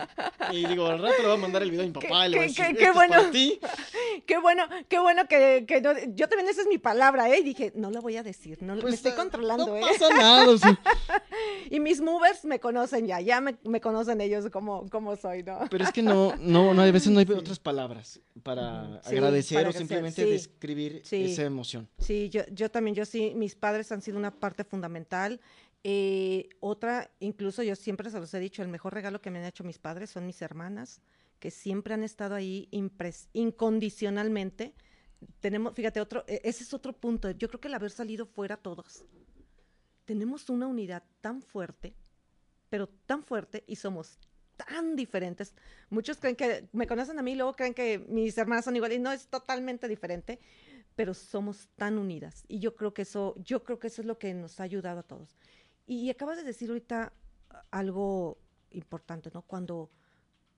[0.52, 2.38] Y digo, al rato le voy a mandar el video a mi papá y le
[2.38, 3.16] voy a qué- decir, qué- "Esto qué es bueno".
[4.28, 7.40] qué bueno, qué bueno que, que no, yo también esa es mi palabra, ¿eh?
[7.40, 9.82] Y dije, no la voy a decir, no, Pues, me estoy controlando, no ¿eh?
[9.82, 10.80] pasa nada, o sea,
[11.70, 15.60] Y mis movers me conocen ya, ya me, me conocen ellos como, como soy, ¿no?
[15.70, 19.02] Pero es que no, no, no, hay veces no hay otras palabras para.
[19.04, 20.30] Sí, agradecer para o simplemente sí.
[20.30, 21.88] describir esa emoción.
[22.00, 25.40] Sí, yo, yo también, yo sí, mis padres han sido una parte fundamental.
[25.84, 29.46] Eh, otra, incluso yo siempre se los he dicho, el mejor regalo que me han
[29.46, 31.02] hecho mis padres son mis hermanas,
[31.40, 32.68] que siempre han estado ahí
[33.34, 34.74] incondicionalmente.
[35.40, 37.32] Tenemos, fíjate, otro, e- ese es otro punto.
[37.32, 39.06] Yo creo que el haber salido fuera todos.
[40.06, 41.94] Tenemos una unidad tan fuerte,
[42.70, 44.20] pero tan fuerte y somos
[44.56, 45.54] tan diferentes.
[45.90, 49.00] Muchos creen que me conocen a mí y luego creen que mis hermanas son iguales
[49.00, 50.40] no es totalmente diferente,
[50.96, 54.18] pero somos tan unidas y yo creo que eso yo creo que eso es lo
[54.18, 55.38] que nos ha ayudado a todos.
[55.88, 57.14] Y, acabas de decir ahorita
[57.50, 58.38] ah, algo
[58.72, 59.42] importante, ¿no?
[59.42, 59.90] Cuando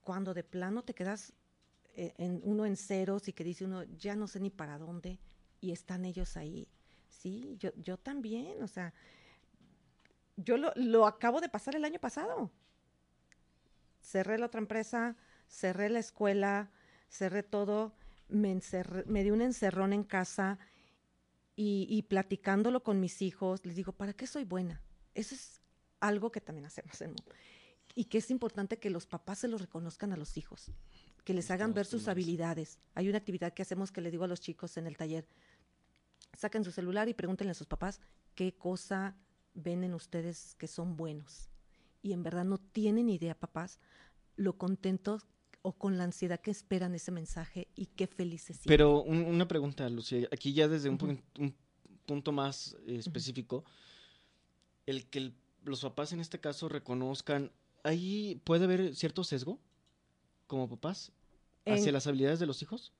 [0.02, 1.34] cuando de plano te quedas
[1.94, 5.20] eh, uno en ceros y que dice uno ya no sé ni para dónde
[5.60, 6.68] y están ellos ahí.
[7.08, 8.92] Sí, yo yo también, o sea,
[10.36, 12.50] yo lo, lo acabo de pasar el año pasado.
[14.00, 15.16] Cerré la otra empresa,
[15.48, 16.70] cerré la escuela,
[17.08, 17.94] cerré todo,
[18.28, 20.58] me, encerré, me di un encerrón en casa
[21.62, 24.80] y platicándolo con mis hijos, les digo, ¿para qué soy buena?
[25.14, 25.60] Eso es
[26.00, 27.14] algo que también hacemos en
[27.96, 30.70] y que es importante que los papás se lo reconozcan a los hijos,
[31.24, 32.78] que les hagan ver sus habilidades.
[32.94, 35.26] Hay una actividad que hacemos que le digo a los chicos en el taller,
[36.32, 38.00] saquen su celular y pregúntenle a sus papás
[38.36, 39.16] qué cosa
[39.54, 41.48] ven en ustedes que son buenos.
[42.00, 43.80] Y en verdad no tienen idea, papás,
[44.36, 45.26] lo contentos
[45.62, 48.68] o con la ansiedad que esperan ese mensaje y qué felices sienten.
[48.68, 50.96] Pero un- una pregunta, Lucía, aquí ya desde un
[52.06, 53.64] punto más eh, específico,
[54.86, 57.50] el que el- los papás en este caso reconozcan,
[57.84, 59.58] ahí puede haber cierto sesgo
[60.46, 61.12] como papás
[61.66, 62.92] hacia En- las habilidades de los hijos.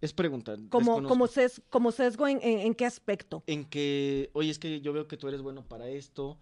[0.00, 0.56] Es pregunta.
[0.70, 3.42] como, como, ses- como sesgo en, en- en qué aspecto.
[3.46, 6.38] en que, oye, es que yo veo que tú eres bueno para esto,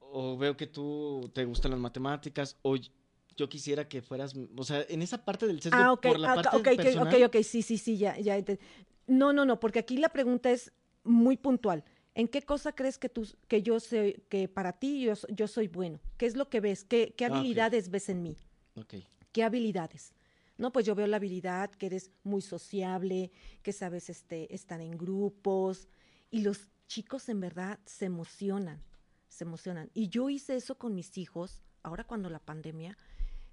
[0.00, 2.76] o veo que tú te gustan las matemáticas, o
[3.36, 6.34] yo quisiera que fueras, o sea, en esa parte del sesgo Ah, por la ah,
[6.36, 7.14] parte ok, ok, personal.
[7.22, 8.16] ok, ok, sí, sí, sí, ya,
[9.06, 10.72] No, no, no, porque aquí la pregunta es
[11.04, 11.84] muy puntual.
[12.16, 15.68] ¿En qué cosa crees que tú, que yo soy, que para ti yo, yo soy
[15.68, 16.00] bueno?
[16.16, 16.82] ¿Qué es lo que ves?
[16.82, 18.38] ¿Qué, qué Ah, habilidades ves en mí?
[19.32, 20.14] ¿Qué habilidades?
[20.56, 23.30] No, pues yo veo la habilidad que eres muy sociable,
[23.62, 25.88] que sabes este, estar en grupos.
[26.30, 28.82] Y los chicos en verdad se emocionan,
[29.28, 29.90] se emocionan.
[29.92, 32.96] Y yo hice eso con mis hijos, ahora cuando la pandemia,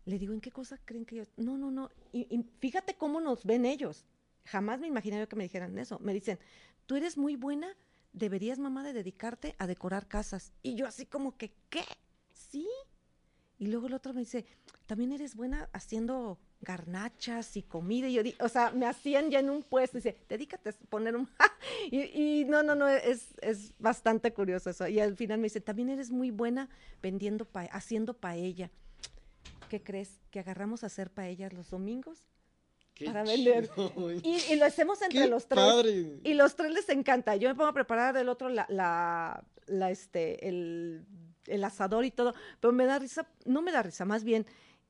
[0.05, 1.23] le digo, ¿en qué cosa creen que yo?
[1.35, 1.89] No, no, no.
[2.13, 4.05] Y, y fíjate cómo nos ven ellos.
[4.45, 5.99] Jamás me imaginaría que me dijeran eso.
[5.99, 6.39] Me dicen,
[6.85, 7.75] tú eres muy buena,
[8.13, 10.53] deberías, mamá, de dedicarte a decorar casas.
[10.61, 11.83] Y yo así como que, ¿qué?
[12.31, 12.67] ¿Sí?
[13.59, 14.45] Y luego el otro me dice,
[14.85, 18.07] también eres buena haciendo garnachas y comida.
[18.07, 19.97] Y yo, di- o sea, me hacían ya en un puesto.
[19.97, 21.29] Dice, dedícate a poner un...
[21.91, 22.01] y,
[22.41, 24.87] y no, no, no, es, es bastante curioso eso.
[24.87, 26.69] Y al final me dice, también eres muy buena
[27.01, 28.69] vendiendo, pa haciendo paella.
[29.69, 30.19] ¿Qué crees?
[30.29, 32.23] Que agarramos a hacer paellas los domingos
[33.03, 33.69] Qué Para vender.
[34.23, 35.63] y, y lo hacemos entre Qué los tres.
[35.63, 36.19] padre.
[36.23, 37.35] Y los tres les encanta.
[37.35, 41.05] Yo me pongo a preparar del otro la, la, la este, el
[41.47, 44.45] el asador y todo, pero me da risa, no me da risa, más bien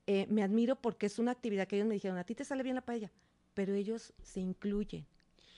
[0.05, 2.61] eh, me admiro porque es una actividad que ellos me dijeron, a ti te sale
[2.61, 3.11] bien la paella,
[3.55, 5.07] pero ellos se incluyen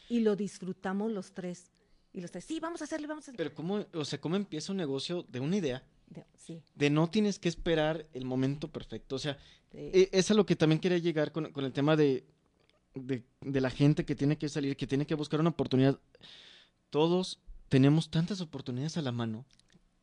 [0.07, 1.69] y lo disfrutamos los tres.
[2.13, 3.37] Y los tres, sí, vamos a hacerle, vamos a hacerle.
[3.43, 7.09] Pero cómo, o sea, cómo empieza un negocio de una idea, De- sí, de no
[7.09, 9.17] tienes que esperar el momento perfecto.
[9.17, 9.37] O sea,
[9.71, 12.23] de- e- es a lo que también quería llegar con, con el tema de,
[12.95, 15.99] de, la gente que tiene que salir, que tiene que buscar una oportunidad.
[16.89, 19.45] Todos tenemos tantas oportunidades a la mano,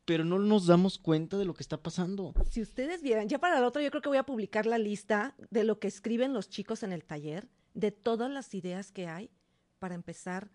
[0.05, 2.33] pero no nos damos cuenta de lo que está pasando.
[2.49, 5.35] Si ustedes vieran, ya para el otro yo creo que voy a publicar la lista
[5.49, 9.31] de lo que escriben los chicos en el taller, de todas las ideas que hay
[9.79, 10.51] para empezar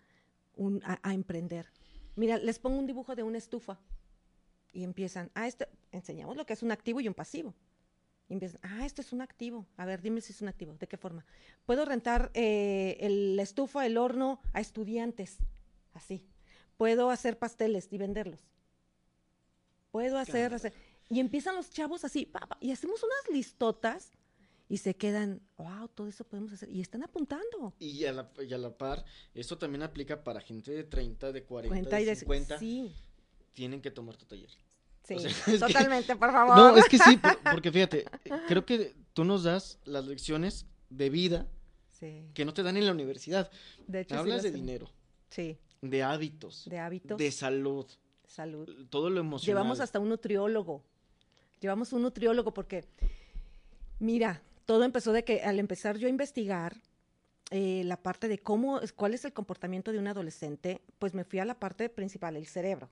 [1.03, 1.71] a, emprender.
[2.15, 3.79] Mira, les pongo un dibujo de una estufa
[4.71, 7.53] y empiezan, ah, este, enseñamos lo que es un activo y un pasivo.
[8.29, 9.65] Y empiezan, ah, esto es un activo.
[9.75, 10.75] A ver, dime si es un activo.
[10.79, 11.25] ¿De qué forma?
[11.65, 15.37] Puedo rentar eh, el- la estufa, el horno a estudiantes,
[15.93, 16.23] así.
[16.77, 18.39] Puedo hacer pasteles y venderlos.
[19.91, 20.55] Puedo hacer, Claro.
[20.57, 20.73] hacer-
[21.11, 24.11] Y empiezan los chavos así, y hacemos unas listotas
[24.67, 26.69] y se quedan, wow, todo eso podemos hacer.
[26.69, 27.73] Y están apuntando.
[27.79, 29.03] Y a la, y a la par,
[29.33, 32.59] esto también aplica para gente de 30, de 40, Cuenta y de de- 50.
[32.59, 32.93] Sí,
[33.53, 34.51] Tienen que tomar tu taller.
[35.17, 36.55] Sí, sea, es que- totalmente, por favor.
[36.55, 38.05] No, es que sí, por- porque fíjate,
[38.47, 41.47] creo que tú nos das las lecciones de vida
[41.91, 43.51] Sí, que no te dan en la universidad.
[43.87, 44.89] de hecho, Hablas de dinero,
[45.29, 47.85] Sí, de hábitos, de hábitos, de salud,
[48.25, 48.87] salud.
[48.89, 49.47] todo lo emocional.
[49.47, 50.83] Llevamos hasta un nutriólogo.
[51.59, 52.85] Llevamos un nutriólogo porque,
[53.99, 56.77] mira, todo empezó de que al empezar yo a investigar
[57.51, 61.39] eh, la parte de cómo, cuál es el comportamiento de un adolescente, pues me fui
[61.39, 62.89] a la parte principal, el cerebro.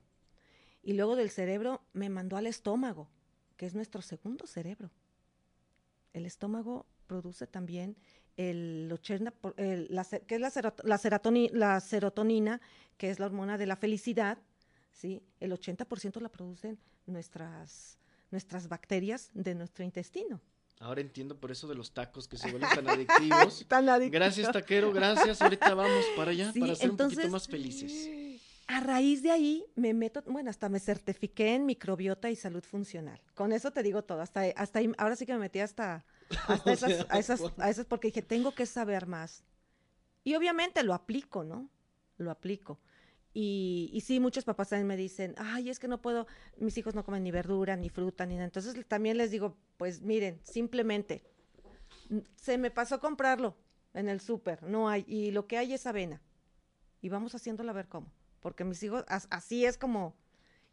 [0.88, 3.10] Y luego del cerebro me mandó al estómago,
[3.58, 4.90] que es nuestro segundo cerebro.
[6.14, 7.94] El estómago produce también
[8.38, 10.50] el 80, por- el- la, que es la,
[10.84, 10.98] la
[11.52, 12.60] la serotonina,
[12.96, 14.38] que es la hormona de la felicidad,
[14.90, 15.20] ¿sí?
[15.40, 17.98] El 80% la producen nuestras,
[18.30, 20.40] nuestras bacterias de nuestro intestino.
[20.80, 23.66] Ahora entiendo por eso de los tacos que se vuelven tan adictivos.
[23.68, 25.42] Tan Gracias, taquero, gracias.
[25.42, 28.08] Ahorita vamos para allá Sí, para ser un poquito más felices.
[28.68, 33.18] A raíz de ahí me meto, bueno, hasta me certifiqué en microbiota y salud funcional.
[33.34, 36.04] Con eso te digo todo, hasta, hasta ahí, ahora sí que me metí hasta,
[36.48, 37.52] hasta esas, sea, a esas, wow.
[37.56, 39.42] a esas, porque dije, tengo que saber más.
[40.22, 41.70] Y obviamente lo aplico, ¿no?
[42.18, 42.78] Lo aplico.
[43.32, 46.26] Y, y sí, muchos papás también me dicen, ay, es que no puedo,
[46.58, 48.44] mis hijos no comen ni verdura, ni fruta, ni nada.
[48.44, 51.24] Entonces también les digo, pues miren, simplemente,
[52.36, 53.56] se me pasó comprarlo
[53.94, 56.20] en el súper, no hay, y lo que hay es avena.
[57.00, 58.12] Y vamos haciéndolo a ver cómo.
[58.40, 60.14] Porque mis hijos, as- así es como,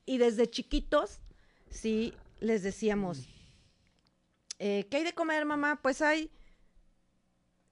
[0.05, 1.19] y desde chiquitos,
[1.69, 3.27] sí, les decíamos,
[4.59, 5.81] eh, ¿qué hay de comer, mamá?
[5.81, 6.31] Pues hay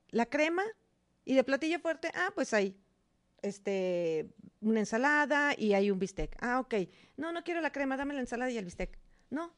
[0.09, 0.63] la crema
[1.25, 2.77] y de platillo fuerte, ah, pues hay
[3.41, 6.35] este, una ensalada y hay un bistec.
[6.41, 6.75] Ah, ok.
[7.17, 8.97] No, no quiero la crema, dame la ensalada y el bistec.
[9.29, 9.53] No.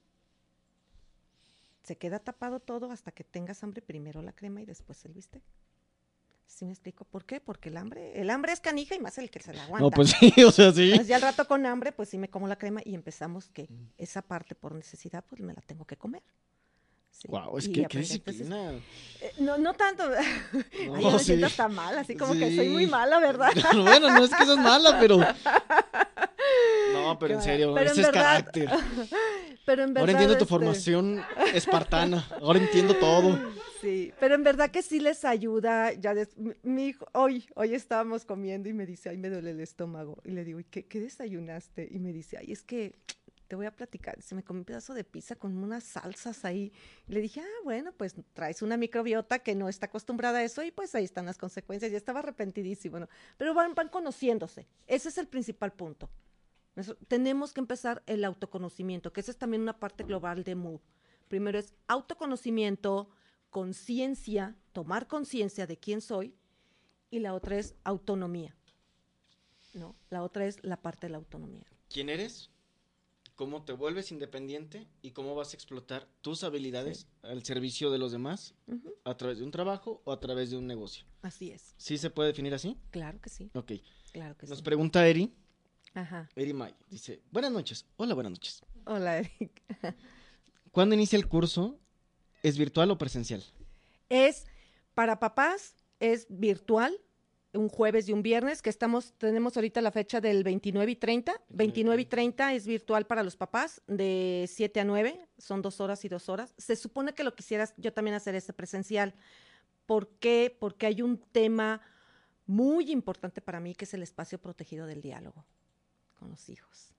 [1.83, 5.43] Se queda tapado todo hasta que tengas hambre, primero la crema y después el bistec.
[6.47, 7.41] ¿Sí me explico por qué?
[7.41, 9.83] Porque el hambre, el hambre es canija y más el que se la aguanta.
[9.85, 10.83] No, pues sí, o sea, sí.
[10.83, 13.67] Entonces, ya al rato con hambre, pues sí me como la crema y empezamos que
[13.97, 16.21] esa parte por necesidad, pues me la tengo que comer.
[17.11, 17.27] Sí.
[17.29, 18.71] Wow, es Y que qué pues, es- disciplina.
[19.21, 20.03] eh, no, no tanto.
[20.73, 21.25] Ay, No, yo me sí.
[21.25, 23.51] siento hasta mal, así como que soy muy mala, ¿verdad?
[23.73, 25.19] bueno, no es que seas mala, pero.
[26.93, 28.69] No, pero en serio, pero en ese es verdad, carácter.
[29.65, 30.01] Pero en verdad.
[30.01, 32.27] Ahora entiendo tu este, formación espartana.
[32.41, 33.39] Ahora entiendo todo.
[33.81, 35.93] Sí, pero en verdad que sí les ayuda.
[35.93, 39.59] Ya des- mi, hijo, hoy, hoy estábamos comiendo y me dice, ay, me duele el
[39.59, 40.17] estómago.
[40.23, 41.87] Y le digo, ¿y qué, qué desayunaste?
[41.91, 42.95] Y me dice, ay, es que
[43.47, 44.21] te voy a platicar.
[44.21, 46.71] Se me comió un pedazo de pizza con unas salsas ahí.
[47.07, 50.71] Le dije, ah, bueno, pues traes una microbiota que no está acostumbrada a eso y
[50.71, 51.91] pues ahí están las consecuencias.
[51.91, 53.09] Ya estaba arrepentidísimo, ¿no?
[53.37, 54.67] Pero van, van conociéndose.
[54.87, 56.09] Ese es el principal punto.
[57.07, 60.81] Tenemos que empezar el autoconocimiento, que esa es también una parte global de MOVE.
[61.27, 63.09] Primero es autoconocimiento,
[63.49, 66.35] conciencia, tomar conciencia de quién soy,
[67.09, 68.55] y la otra es autonomía.
[69.73, 69.95] ¿no?
[70.09, 71.65] La otra es la parte de la autonomía.
[71.89, 72.49] ¿Quién eres?
[73.35, 74.87] ¿Cómo te vuelves independiente?
[75.01, 78.55] ¿Y cómo vas a explotar tus habilidades al servicio de los demás
[79.03, 81.05] a través de un trabajo o a través de un negocio?
[81.21, 81.73] Así es.
[81.77, 82.77] ¿Sí se puede definir así?
[82.91, 83.73] Claro que sí, Ok.
[84.13, 84.63] claro que Nos sí.
[84.63, 85.33] pregunta Eri,
[85.95, 86.29] Ajá.
[86.35, 86.75] Eri May.
[86.89, 87.85] Dice, buenas noches.
[87.95, 88.61] Hola, buenas noches.
[88.85, 89.61] Hola, Eric.
[90.71, 91.79] ¿Cuándo inicia el curso?
[92.43, 93.43] ¿Es virtual o presencial?
[94.09, 94.45] Es
[94.93, 96.95] para papás, es virtual,
[97.53, 101.41] un jueves y un viernes, que estamos, tenemos ahorita la fecha del 29 y 30.
[101.47, 106.03] 29 y 30 es virtual para los papás, de 7 a 9, son dos horas
[106.03, 106.53] y dos horas.
[106.57, 109.15] Se supone que lo quisieras yo también hacer este presencial.
[109.85, 110.55] ¿Por qué?
[110.59, 111.81] Porque hay un tema
[112.45, 115.45] muy importante para mí, que es el espacio protegido del diálogo
[116.25, 116.91] con los hijos.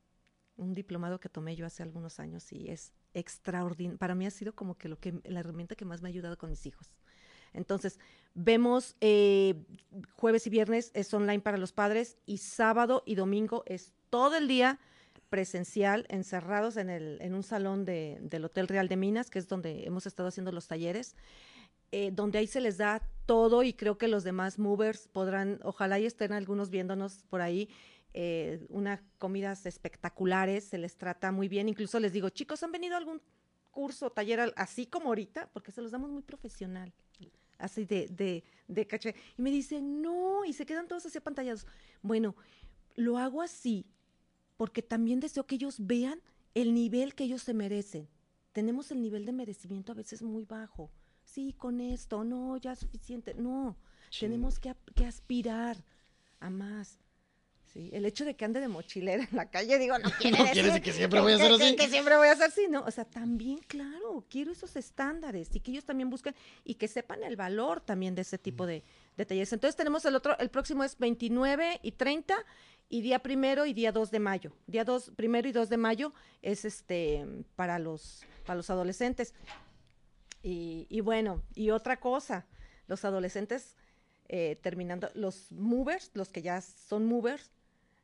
[0.56, 3.98] un diplomado que tomé yo hace algunos años y es extraordinario.
[3.98, 6.38] Para mí ha sido como que, lo que la herramienta que más me ha ayudado
[6.38, 6.94] con mis hijos.
[7.52, 7.98] Entonces,
[8.34, 9.66] vemos eh,
[10.14, 14.48] jueves y viernes es online para los padres y sábado y domingo es todo el
[14.48, 14.78] día
[15.28, 19.48] presencial, encerrados en, el, en un salón de, del Hotel Real de Minas, que es
[19.48, 21.16] donde hemos estado haciendo los talleres,
[21.92, 25.98] eh, donde ahí se les da todo y creo que los demás movers podrán, ojalá
[25.98, 27.68] y estén algunos viéndonos por ahí,
[28.16, 32.94] eh, unas comidas espectaculares, se les trata muy bien, incluso les digo, chicos, ¿han venido
[32.94, 33.20] a algún
[33.70, 35.50] curso, taller así como ahorita?
[35.52, 36.92] Porque se los damos muy profesional
[37.58, 39.14] así de, de, de caché.
[39.36, 41.66] Y me dicen, no, y se quedan todos así apantallados.
[42.02, 42.36] Bueno,
[42.94, 43.86] lo hago así
[44.56, 46.20] porque también deseo que ellos vean
[46.54, 48.08] el nivel que ellos se merecen.
[48.52, 50.90] Tenemos el nivel de merecimiento a veces muy bajo.
[51.24, 53.34] Sí, con esto, no, ya es suficiente.
[53.34, 53.76] No,
[54.18, 55.84] tenemos que, que aspirar
[56.40, 56.98] a más.
[57.92, 60.92] El hecho de que ande de mochilera en la calle, digo, no quiere, decir, que
[60.92, 61.76] siempre voy a hacer así.
[61.76, 62.82] Que, siempre voy a hacer así, ¿no?
[62.84, 67.22] O sea, también, claro, quiero esos estándares y que ellos también busquen y que sepan
[67.22, 68.82] el valor también de ese tipo de,
[69.16, 69.52] talleres.
[69.52, 72.34] Entonces tenemos el otro, el próximo es 29 y 30
[72.88, 74.52] y día primero y día 2 de mayo.
[74.66, 76.12] Día 2, primero y 2 de mayo
[76.42, 79.34] es este para los, para los adolescentes.
[80.42, 82.46] Y, y bueno, y otra cosa,
[82.86, 83.76] los adolescentes
[84.28, 87.52] eh, terminando, los movers, los que ya son movers,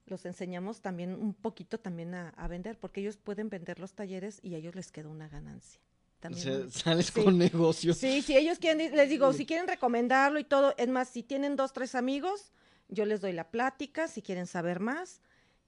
[0.06, 4.54] los enseñamos también un poquito también a, vender, porque ellos pueden vender los talleres y
[4.54, 5.80] a ellos les queda una ganancia.
[6.20, 7.98] También o sea, sales con negocios.
[7.98, 11.56] Sí, si ellos quieren, les digo, si quieren recomendarlo y todo, es más, si tienen
[11.56, 12.52] dos, tres amigos,
[12.88, 15.20] yo les doy la plática, si quieren saber más,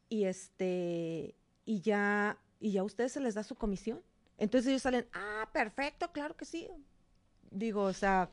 [0.09, 4.03] y este, y ya, y ya a ustedes se les da su comisión.
[4.37, 6.69] Entonces ellos salen, ah, perfecto, claro que sí.
[7.51, 8.31] Digo, o sea,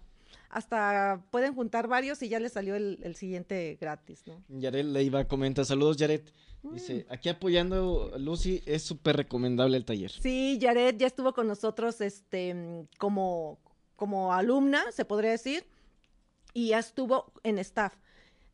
[0.49, 4.43] hasta pueden juntar varios y ya les salió el, siguiente gratis, ¿no?
[4.49, 6.31] Yaret Leiva comenta, saludos Yaret.
[6.63, 7.13] Dice, mm.
[7.13, 10.11] aquí apoyando a Lucy, es súper recomendable el taller.
[10.11, 13.59] Sí, Yaret ya estuvo con nosotros este, como,
[13.95, 15.65] como alumna, se podría decir,
[16.53, 17.95] y ya estuvo en staff.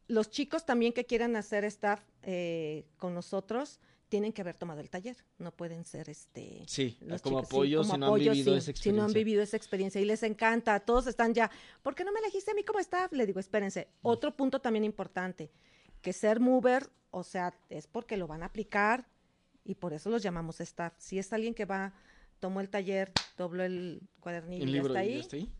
[0.07, 4.89] Los chicos también que quieran hacer staff eh, con nosotros, tienen que haber tomado el
[4.89, 8.91] taller, no pueden ser este sí, como apoyo si no han vivido esa experiencia.
[8.91, 11.51] Si no han vivido esa experiencia y les encanta, todos están ya,
[11.83, 13.11] ¿por qué no me elegiste a mí como staff?
[13.11, 14.07] Le digo, espérense, mm.
[14.07, 15.51] otro punto también importante,
[16.01, 19.07] que ser mover, o sea, es porque lo van a aplicar
[19.65, 20.93] y por eso los llamamos staff.
[20.97, 21.93] Si es alguien que va,
[22.39, 25.51] tomó el taller, dobló el cuadernillo y está ahí, está ahí,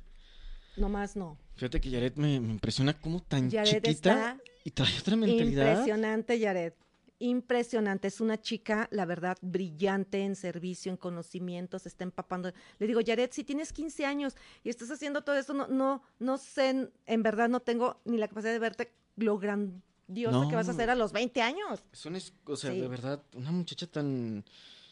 [0.78, 1.38] no más no.
[1.56, 5.72] Fíjate que Yaret me, impresiona como tan chiquita y trae otra mentalidad.
[5.72, 6.87] Impresionante, Yaret
[7.20, 8.08] impresionante.
[8.08, 12.52] Es una chica, la verdad, brillante en servicio, en conocimientos, está empapando.
[12.80, 16.38] Le digo, Yaret, si tienes 15 años y estás haciendo todo esto, no, no, no
[16.38, 20.72] sé, en verdad no tengo ni la capacidad de verte lo grandioso que vas a
[20.72, 21.84] hacer a los 20 años.
[21.92, 24.46] Es una, o sea, de verdad, una muchacha tan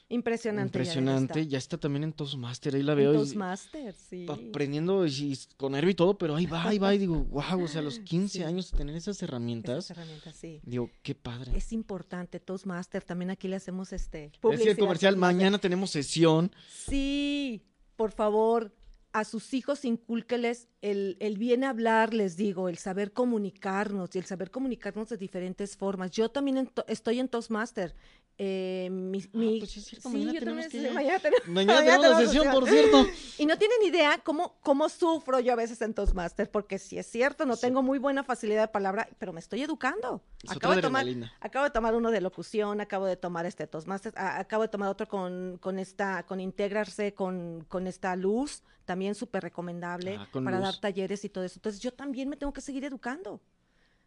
[0.07, 0.67] Impresionante.
[0.67, 1.47] Impresionante.
[1.47, 1.77] Ya está.
[1.77, 3.11] también en Toastmaster, ahí la veo.
[3.11, 4.27] En Toastmaster, sí.
[4.29, 6.93] Aprendiendo y, con nervio y todo, pero ahí va, ahí va.
[6.93, 9.85] Y digo, wow, o sea, a los 15 años tener esas herramientas.
[9.85, 10.59] Esas herramientas, sí.
[10.63, 11.57] Digo, qué padre.
[11.57, 13.03] Es importante, Toastmaster.
[13.03, 14.31] También aquí le hacemos este.
[14.41, 14.77] Publicidad.
[14.77, 16.51] comercial, mañana tenemos sesión.
[16.69, 17.63] Sí,
[17.95, 18.75] por favor,
[19.11, 24.25] a sus hijos incúlqueles el, el, bien hablar, les digo, el saber comunicarnos y el
[24.25, 26.11] saber comunicarnos de diferentes formas.
[26.11, 27.95] Yo también estoy en Toastmaster.
[28.37, 30.91] Eh, mi, ah, pues sí, sí, mañana, tenemos que...
[30.93, 33.05] mañana, tenemos, mañana, tenemos la sesión, por cierto.
[33.37, 37.05] Y no tienen idea cómo, cómo sufro yo a veces en Toastmaster, porque si es
[37.05, 40.21] cierto, no tengo muy buena facilidad de palabra, pero me estoy educando.
[40.49, 41.05] acabo de, tomar,
[41.39, 45.07] acabo de tomar uno de locución, acabo de tomar este Toastmaster, acabo de tomar otro
[45.07, 50.77] con, con esta, con integrarse con, con esta luz, también súper recomendable ah, para dar
[50.79, 51.57] talleres y todo eso.
[51.57, 53.41] Entonces yo también me tengo que seguir educando.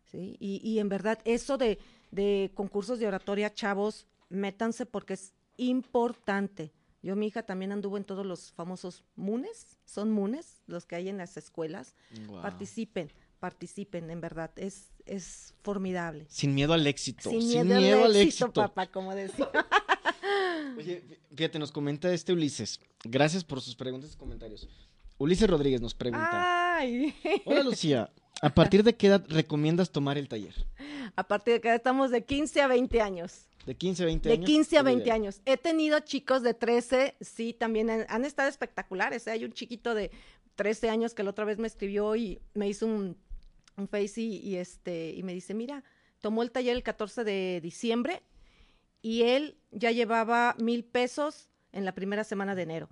[0.04, 0.36] ¿sí?
[0.38, 1.78] Y, y en verdad, eso de,
[2.10, 6.72] de concursos de oratoria, chavos, métanse porque es importante.
[7.02, 11.08] Yo, mi hija también anduvo en todos los famosos MUNES, son MUNES, los que hay
[11.08, 11.94] en las escuelas.
[12.42, 16.26] Participen, participen, en verdad, es, es formidable.
[16.28, 17.30] Sin miedo al éxito.
[17.30, 19.48] Sin, miedo, al, éxito, papá, como decía.
[20.76, 21.02] Oye,
[21.34, 22.80] fíjate, nos comenta este Ulises.
[23.04, 24.68] Gracias por sus preguntas y comentarios.
[25.18, 26.67] Ulises Rodríguez nos pregunta.
[26.78, 27.12] Ay.
[27.44, 30.54] Hola Lucía, ¿a partir de qué edad recomiendas tomar el taller?
[31.16, 33.48] A partir de edad estamos de 15 a 20 años.
[33.66, 34.40] De 15 a 20 años.
[34.40, 35.40] De 15 a 20 años.
[35.44, 39.26] He tenido chicos de 13, sí, también han, estado espectaculares.
[39.26, 39.32] ¿eh?
[39.32, 40.12] Hay un chiquito de
[40.54, 43.16] 13 años que la otra vez me escribió y me hizo un,
[43.76, 45.82] un face y, este, y me dice, mira,
[46.20, 48.22] tomó el taller el 14 de diciembre
[49.02, 52.88] y él ya llevaba mil pesos en la primera semana de enero.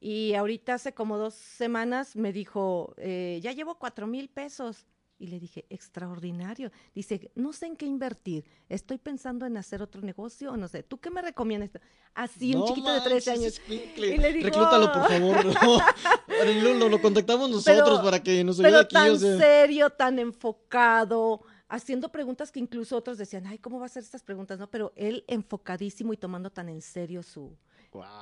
[0.00, 4.86] Y ahorita hace como dos semanas me dijo, eh, ya llevo cuatro mil pesos.
[5.18, 6.70] Y le dije, extraordinario.
[6.94, 8.44] Dice, no sé en qué invertir.
[8.68, 10.82] Estoy pensando en hacer otro negocio o no sé.
[10.82, 11.70] ¿Tú qué me recomiendas?
[12.12, 13.70] Así, un chiquito de 13 manches, años.
[13.96, 15.46] Y le digo, Reclútalo, por favor.
[15.62, 16.62] No.
[16.62, 18.92] Lo, lo- lo contactamos nosotros Pero- para que nos ayude Pero aquí.
[18.94, 19.38] tan o sea.
[19.38, 24.22] serio, tan enfocado, haciendo preguntas que incluso otros decían, ay, ¿cómo va a hacer estas
[24.22, 24.58] preguntas?
[24.58, 27.56] No, pero él enfocadísimo y tomando tan en serio su...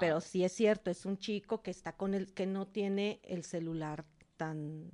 [0.01, 3.45] Pero sí es cierto, es un chico que está con el, que no tiene el
[3.45, 4.05] celular
[4.37, 4.91] tan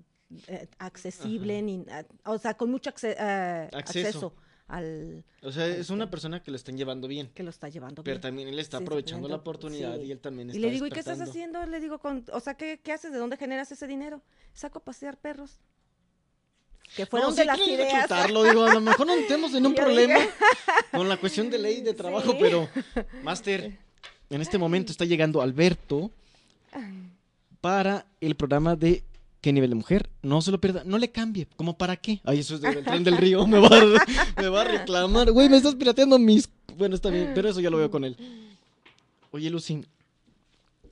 [0.46, 1.62] eh, accesible, Ajá.
[1.62, 1.84] ni,
[2.24, 4.08] o sea, con mucho acce- eh, Acceso.
[4.08, 4.34] acceso
[4.68, 7.28] al O sea, es una persona que lo están llevando bien.
[7.34, 8.20] que lo está llevando Pero bien.
[8.20, 10.02] también él está Sí, aprovechando la oportunidad sí.
[10.04, 11.66] y él también Y está le digo, ¿y qué estás haciendo?
[11.66, 13.10] Le digo, con, o sea, ¿qué, qué haces?
[13.10, 14.22] ¿De dónde generas ese dinero?
[14.52, 15.58] Saco a pasear perros.
[16.96, 18.08] Que fueron no, de sí las ideas.
[18.28, 20.30] digo, a lo mejor no estemos en un problema dije-
[20.92, 22.38] con la cuestión de ley de trabajo, Sí.
[22.40, 22.68] pero,
[23.22, 23.78] Master,
[24.30, 26.10] en este momento está llegando Alberto
[27.60, 29.04] para el programa de
[29.40, 30.10] ¿Qué nivel de mujer?
[30.22, 32.20] No se lo pierda, no le cambie, ¿como para qué?
[32.24, 35.32] Ay, eso es del tren del río, me va, a, me va a reclamar.
[35.32, 36.50] Güey, me estás pirateando mis...
[36.76, 38.16] Bueno, está bien, pero eso ya lo veo con él.
[39.30, 39.82] Oye, Lucy,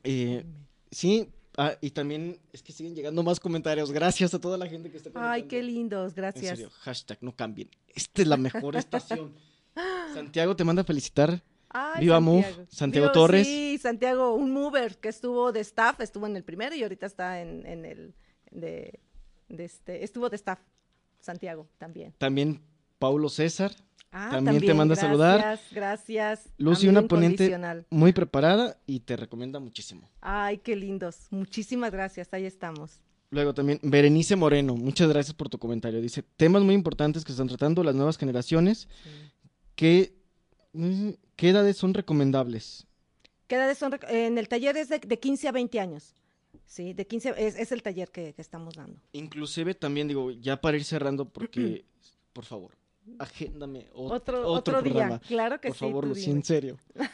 [0.03, 0.45] eh,
[0.91, 1.29] sí,
[1.59, 3.93] ah, y también es que siguen llegando más comentarios.
[3.93, 5.73] Gracias a toda la gente que está Ay, qué comentando.
[5.79, 6.57] lindos, En gracias.
[6.59, 7.69] serio, hashtag no cambien.
[7.95, 9.33] Esta es la mejor estación.
[10.15, 11.43] Santiago te manda a felicitar.
[11.71, 13.47] Ay, Viva Move, Santiago Torres.
[13.47, 17.41] Sí, Santiago, un mover que estuvo de staff, estuvo en el primero y ahorita está
[17.41, 18.15] en, en el
[18.51, 19.01] de,
[19.49, 20.59] de este, estuvo de staff.
[21.21, 22.15] Santiago también.
[22.19, 22.63] También
[22.99, 23.73] Paulo César,
[24.11, 25.39] Ah, También te manda a saludar.
[25.39, 26.49] Gracias, gracias.
[26.57, 30.09] Lucy, una ponente- muy preparada y te recomienda muchísimo.
[30.23, 31.27] Ay, qué lindos.
[31.31, 32.27] Muchísimas gracias.
[32.33, 33.03] Ahí estamos.
[33.31, 36.01] Luego también Berenice Moreno, muchas gracias por tu comentario.
[36.01, 38.89] Dice, temas muy importantes que están tratando las nuevas generaciones,
[39.75, 40.18] ¿qué, mm,
[41.37, 42.87] qué edades son recomendables?
[43.47, 43.99] ¿Qué edades son?
[44.09, 46.15] En el taller es de, de 15 a 20 años.
[46.67, 49.01] Sí, de 15, es, es el taller que, que estamos dando.
[49.13, 51.85] Inclusive también digo, ya para ir cerrando, porque,
[52.35, 52.73] por favor,
[53.19, 54.93] agéndame ot- Otro, otro, día.
[54.93, 55.19] programa.
[55.21, 55.81] Claro que Por sí.
[55.87, 56.35] favor, tú Lucy, dime.
[56.35, 56.79] en serio.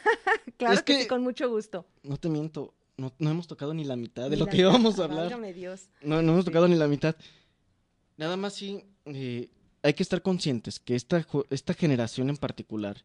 [0.57, 1.85] Claro Es que, que- sí, con mucho gusto.
[2.03, 5.03] No te miento, no, no hemos tocado ni la mitad de lo que íbamos a
[5.05, 5.53] hablar.
[5.53, 5.89] Dios.
[6.01, 6.51] No, no hemos Sí.
[6.51, 7.15] tocado ni la mitad.
[8.17, 9.49] Nada más sí, eh,
[9.85, 13.01] hay que estar conscientes que esta, esta generación en particular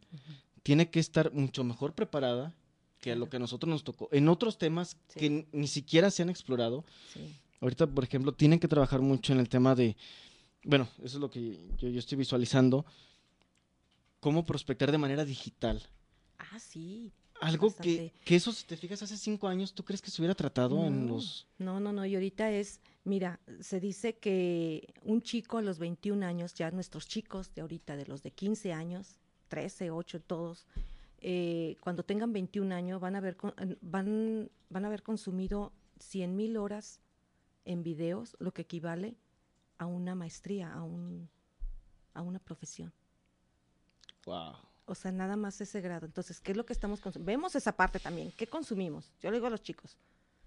[0.63, 2.55] tiene que estar mucho mejor preparada
[3.01, 4.09] que a lo que a nosotros nos tocó.
[4.13, 5.21] En otros temas Sí.
[5.21, 6.85] que ni siquiera se han explorado.
[7.13, 7.21] Sí.
[7.61, 9.97] Ahorita, por ejemplo, tienen que trabajar mucho en el tema de,
[10.65, 12.85] bueno, eso es lo que yo, yo estoy visualizando,
[14.21, 15.83] cómo prospectar de manera digital.
[16.39, 17.11] Ah, sí.
[17.41, 18.13] Algo que, Bastante.
[18.25, 21.07] que eso, si te fijas, hace cinco años, ¿tú crees que se hubiera tratado en
[21.07, 21.47] los...
[21.59, 22.05] No, no, no.
[22.05, 27.07] Y ahorita es, mira, se dice que un chico a los 21 años, ya nuestros
[27.09, 29.17] chicos de ahorita, de los de 15 años,
[29.49, 30.67] 13, 8, todos,
[31.19, 36.37] eh, cuando tengan 21 años van a haber, con- van, van a haber consumido 100
[36.37, 37.01] mil horas
[37.65, 39.17] en videos, lo que equivale
[39.79, 41.29] a una maestría, a, un,
[42.13, 42.93] a una profesión.
[44.27, 44.57] Wow.
[44.91, 46.07] O sea, nada más ese grado.
[46.07, 47.31] Entonces, ¿qué es lo que estamos consumiendo?
[47.31, 48.33] Vemos esa parte también.
[48.37, 49.13] ¿Qué consumimos?
[49.23, 49.97] Yo le digo a los chicos.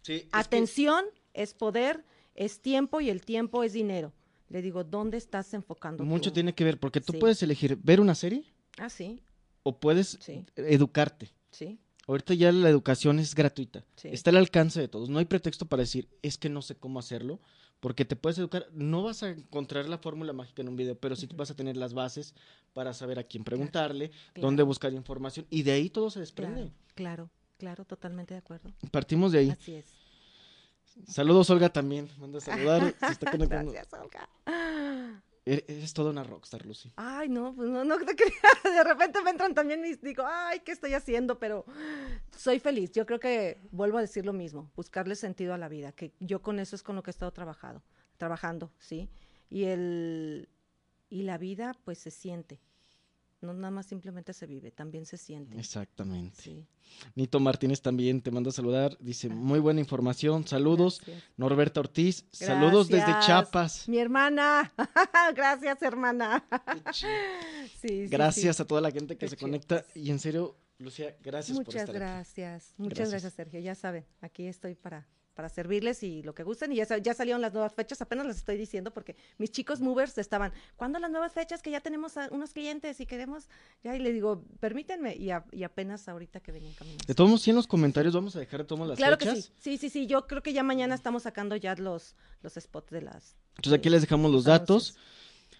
[0.02, 2.04] Sí, es que- Atención es poder,
[2.36, 4.12] es tiempo y el tiempo es dinero.
[4.50, 6.04] Le digo, ¿dónde estás enfocando?
[6.04, 7.20] Mucho tiene que ver, porque tú Sí.
[7.20, 8.44] puedes elegir ver una serie
[8.78, 9.22] Ah, sí,
[9.64, 10.46] o puedes Sí.
[10.56, 11.32] educarte.
[11.52, 13.86] sí, Ahorita ya la educación es gratuita.
[13.96, 14.10] Sí.
[14.12, 15.08] Está al alcance de todos.
[15.08, 17.40] No hay pretexto para decir, es que no sé cómo hacerlo,
[17.84, 18.66] porque te puedes educar.
[18.72, 21.76] No vas a encontrar la fórmula mágica en un video, pero sí vas a tener
[21.76, 22.34] las bases
[22.72, 24.48] para saber a quién preguntarle, claro.
[24.48, 26.62] dónde buscar información, y de ahí todo se desprende.
[26.62, 28.72] claro, claro, claro, totalmente de acuerdo.
[28.90, 29.50] Partimos de ahí.
[29.50, 29.88] Así es.
[31.08, 32.08] Saludos, Olga, también.
[32.20, 32.96] Manda a saludar.
[33.02, 33.74] se está conectando.
[33.74, 35.22] Gracias, Olga.
[35.46, 36.94] Eres, eres toda una rockstar, Lucy.
[36.96, 38.36] Ay, no, pues no, no te quería.
[38.64, 41.40] De repente me entran también mis, digo, ay, ¿qué estoy haciendo?
[41.40, 41.66] Pero
[42.36, 42.92] soy feliz.
[42.92, 46.42] Yo creo que vuelvo a decir lo mismo, buscarle sentido a la vida, que yo
[46.42, 47.84] con eso es con lo que he estado trabajado,
[48.18, 49.10] trabajando, ¿sí?
[49.50, 50.50] Y el
[51.10, 52.60] y la vida pues se siente.
[53.44, 55.60] No nada más simplemente se vive, también se siente.
[55.60, 56.42] Exactamente.
[56.42, 56.66] Sí.
[57.16, 58.98] Nito Martínez también te manda a saludar.
[59.02, 60.48] Dice, muy buena información.
[60.48, 61.02] Saludos.
[61.06, 61.24] Gracias.
[61.36, 63.14] Norberta Ortiz, saludos desde.
[63.20, 63.90] Chiapas.
[63.90, 64.72] Mi hermana.
[65.36, 66.46] Gracias, hermana.
[67.82, 68.62] Sí, Gracias sí.
[68.62, 69.48] a toda la gente que Qué se chido.
[69.48, 69.86] conecta.
[69.94, 72.00] Y en serio, Lucía, gracias por Muchas estar aquí.
[72.00, 72.74] gracias.
[72.78, 73.12] Muchas Gracias.
[73.12, 73.34] gracias.
[73.34, 73.60] Sergio.
[73.60, 76.72] Ya saben, aquí estoy para, para servirles y lo que gusten.
[76.72, 80.18] Y ya, ya salieron las nuevas fechas, apenas las estoy diciendo porque mis chicos movers
[80.18, 83.50] estaban, ¿cuándo las nuevas fechas que ya tenemos a unos clientes y queremos?
[83.84, 85.16] Ya, y le digo, permítanme.
[85.16, 87.04] Y, a- y apenas ahorita que venían caminando.
[87.08, 89.36] De todos modos, sí en los comentarios vamos a dejar de todas las Claro fechas.
[89.36, 89.52] que sí.
[89.60, 90.08] Sí, sí, sí.
[90.08, 93.36] Yo creo que ya mañana estamos sacando ya los, los spots de las.
[93.56, 94.96] Entonces aquí les dejamos los datos.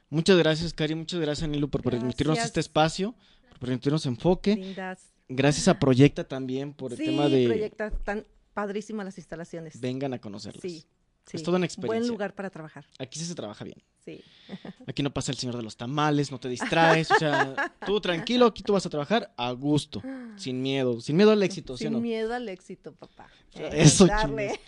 [0.10, 0.94] Muchas gracias, Cari.
[0.96, 3.16] Muchas gracias, Nilo, por permitirnos este espacio,
[3.50, 4.56] por permitirnos enfoque.
[4.56, 5.10] Lindas.
[5.30, 9.80] Gracias a Proyecta también por el sí, tema de proyecta tan padrísimas las instalaciones.
[9.80, 10.62] vengan a conocerlos.
[10.62, 10.86] Sí.
[11.26, 11.38] sí.
[11.38, 12.12] Es toda una Buen experiencia.
[12.12, 12.86] lugar para trabajar.
[13.00, 13.82] Aquí sí se trabaja bien.
[14.06, 14.22] Sí.
[14.88, 18.46] Aquí no pasa el señor de los tamales, no te distraes, o sea, tú tranquilo,
[18.48, 20.02] aquí tú vas a trabajar a gusto,
[20.36, 22.00] sin miedo, sin miedo al éxito, ¿sí Sin no?
[22.02, 23.30] miedo al éxito, papá.
[23.56, 24.60] Eh, Eso, darle.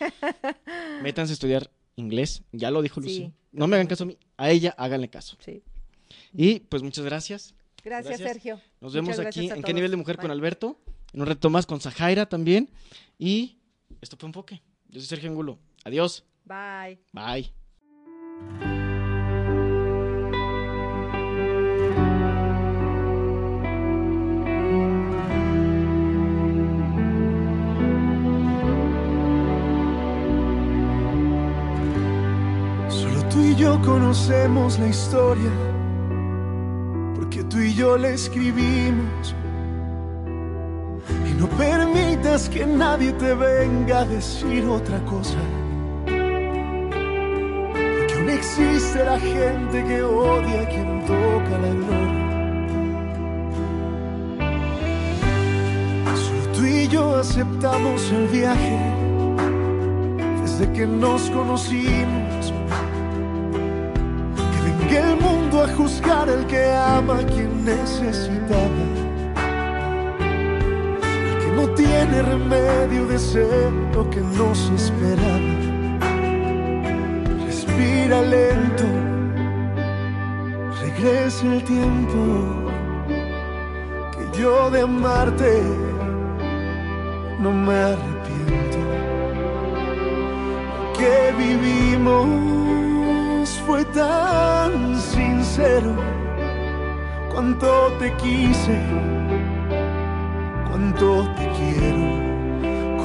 [1.03, 3.15] Métanse a estudiar inglés, ya lo dijo Lucy.
[3.15, 5.37] Sí, no me hagan caso a mí, a ella háganle caso.
[5.39, 5.63] Sí.
[6.33, 7.53] Y pues muchas gracias.
[7.83, 8.29] Gracias, Gracias.
[8.33, 8.61] Sergio.
[8.81, 10.31] Nos vemos aquí en qué nivel de mujer con.
[10.31, 10.79] Alberto,
[11.13, 12.69] en un reto más con Zajaira también.
[13.19, 13.59] Y
[14.05, 14.61] esto fue Enfoque.
[14.87, 15.59] Yo soy Sergio Angulo.
[15.83, 16.23] Adiós.
[16.45, 16.99] Bye.
[17.11, 17.51] Bye.
[32.89, 35.51] Solo tú y yo conocemos la historia,
[37.15, 39.35] porque tú y yo la escribimos.
[41.39, 45.37] No permitas que nadie te venga a decir otra cosa.
[46.05, 52.25] Porque aún existe la gente que odia a quien toca la gloria.
[56.15, 58.79] Solo tú y yo aceptamos el viaje
[60.41, 62.53] desde que nos conocimos.
[64.53, 68.94] Que venga el mundo a juzgar al que ama a quien necesitaba.
[71.55, 75.39] No tiene remedio de ser lo que nos esperaba.
[77.45, 78.85] Respira lento,
[80.81, 82.21] regresa el tiempo
[84.11, 85.61] que yo de amarte
[87.39, 88.79] no me arrepiento
[90.97, 92.25] que vivimos
[93.67, 95.93] fue tan sincero.
[97.31, 98.79] Cuánto te quise,
[100.69, 101.34] cuánto te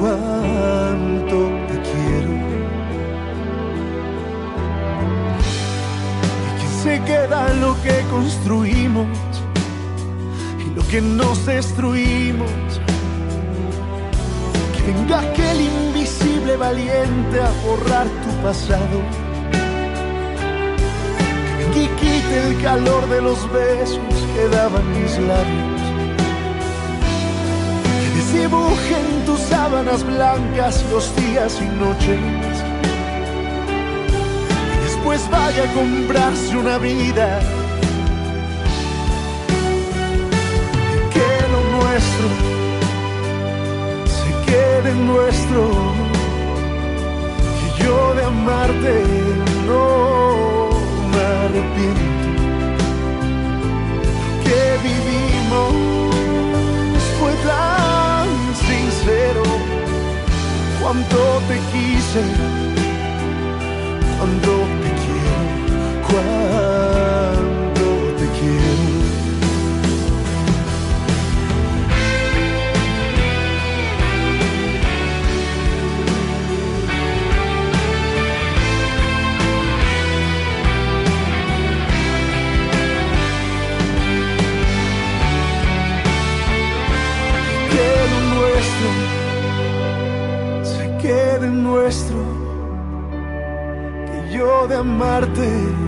[0.01, 1.37] cuánto
[1.67, 2.33] te quiero.
[6.47, 9.07] Y que se queda lo que construimos
[10.65, 12.51] y lo que nos destruimos.
[14.75, 18.97] Que venga aquel invisible valiente a borrar tu pasado.
[21.73, 25.80] Que y quite el calor de los besos que daban mis labios.
[28.31, 32.19] Que desdibuje en tus sábanas blancas los días y noches.
[34.73, 37.41] Y después vaya a comprarse una vida.
[41.13, 42.27] Que lo nuestro
[44.05, 45.61] se quede nuestro.
[47.57, 49.03] Que yo de amarte
[49.67, 50.69] no
[51.11, 52.27] me arrepiento.
[54.43, 55.30] Que vivimos
[60.91, 62.21] cuando te quise,
[64.17, 65.39] cuando te quiero,
[66.05, 67.30] cuando
[95.01, 95.80] amarte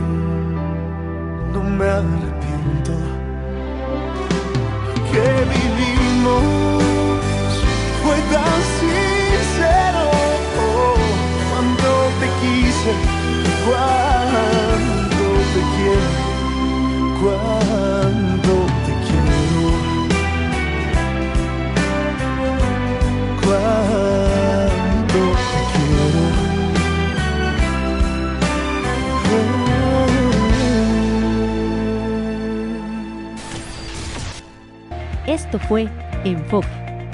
[35.53, 35.87] Esto fue
[36.23, 36.67] Enfoque,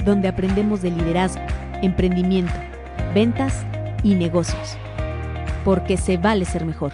[0.06, 1.42] donde aprendemos de liderazgo,
[1.82, 2.54] emprendimiento,
[3.14, 3.66] ventas
[4.02, 4.78] y negocios.
[5.62, 6.90] Porque se vale ser mejor.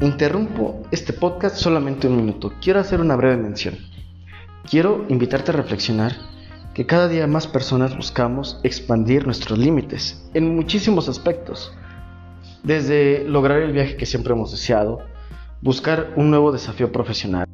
[0.00, 2.54] Interrumpo este podcast solamente un minuto.
[2.60, 3.76] Quiero hacer una breve mención.
[4.68, 6.16] Quiero invitarte a reflexionar
[6.74, 11.72] que cada día más personas buscamos expandir nuestros límites en muchísimos aspectos.
[12.66, 14.98] Desde lograr el viaje que siempre hemos deseado,
[15.62, 17.46] buscar un nuevo desafío profesional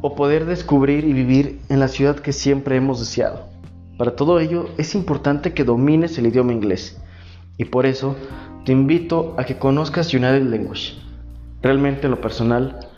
[0.00, 3.50] o poder descubrir y vivir en la ciudad que siempre hemos deseado.
[3.98, 6.98] Para todo ello es importante que domines el idioma inglés
[7.58, 8.16] y por eso
[8.64, 10.94] te invito a que conozcas United Language.
[11.60, 12.88] Realmente en lo personal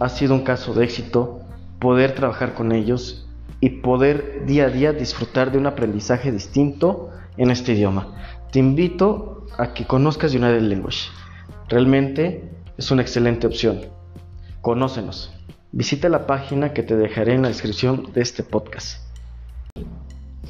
[0.00, 1.40] ha sido un caso de éxito
[1.78, 3.26] poder trabajar con ellos
[3.58, 7.08] y poder día a día disfrutar de un aprendizaje distinto
[7.38, 8.33] en este idioma.
[8.54, 11.08] Te invito a que conozcas United Language.
[11.68, 12.48] Realmente
[12.78, 13.80] es una excelente opción.
[14.60, 15.32] Conócenos.
[15.72, 19.02] Visita la página que te dejaré en la descripción de este podcast.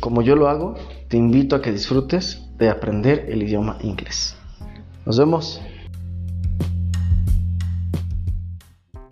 [0.01, 0.75] Como yo lo hago,
[1.09, 4.37] te invito a que disfrutes de aprender el idioma inglés.
[5.07, 5.63] Nos vemos.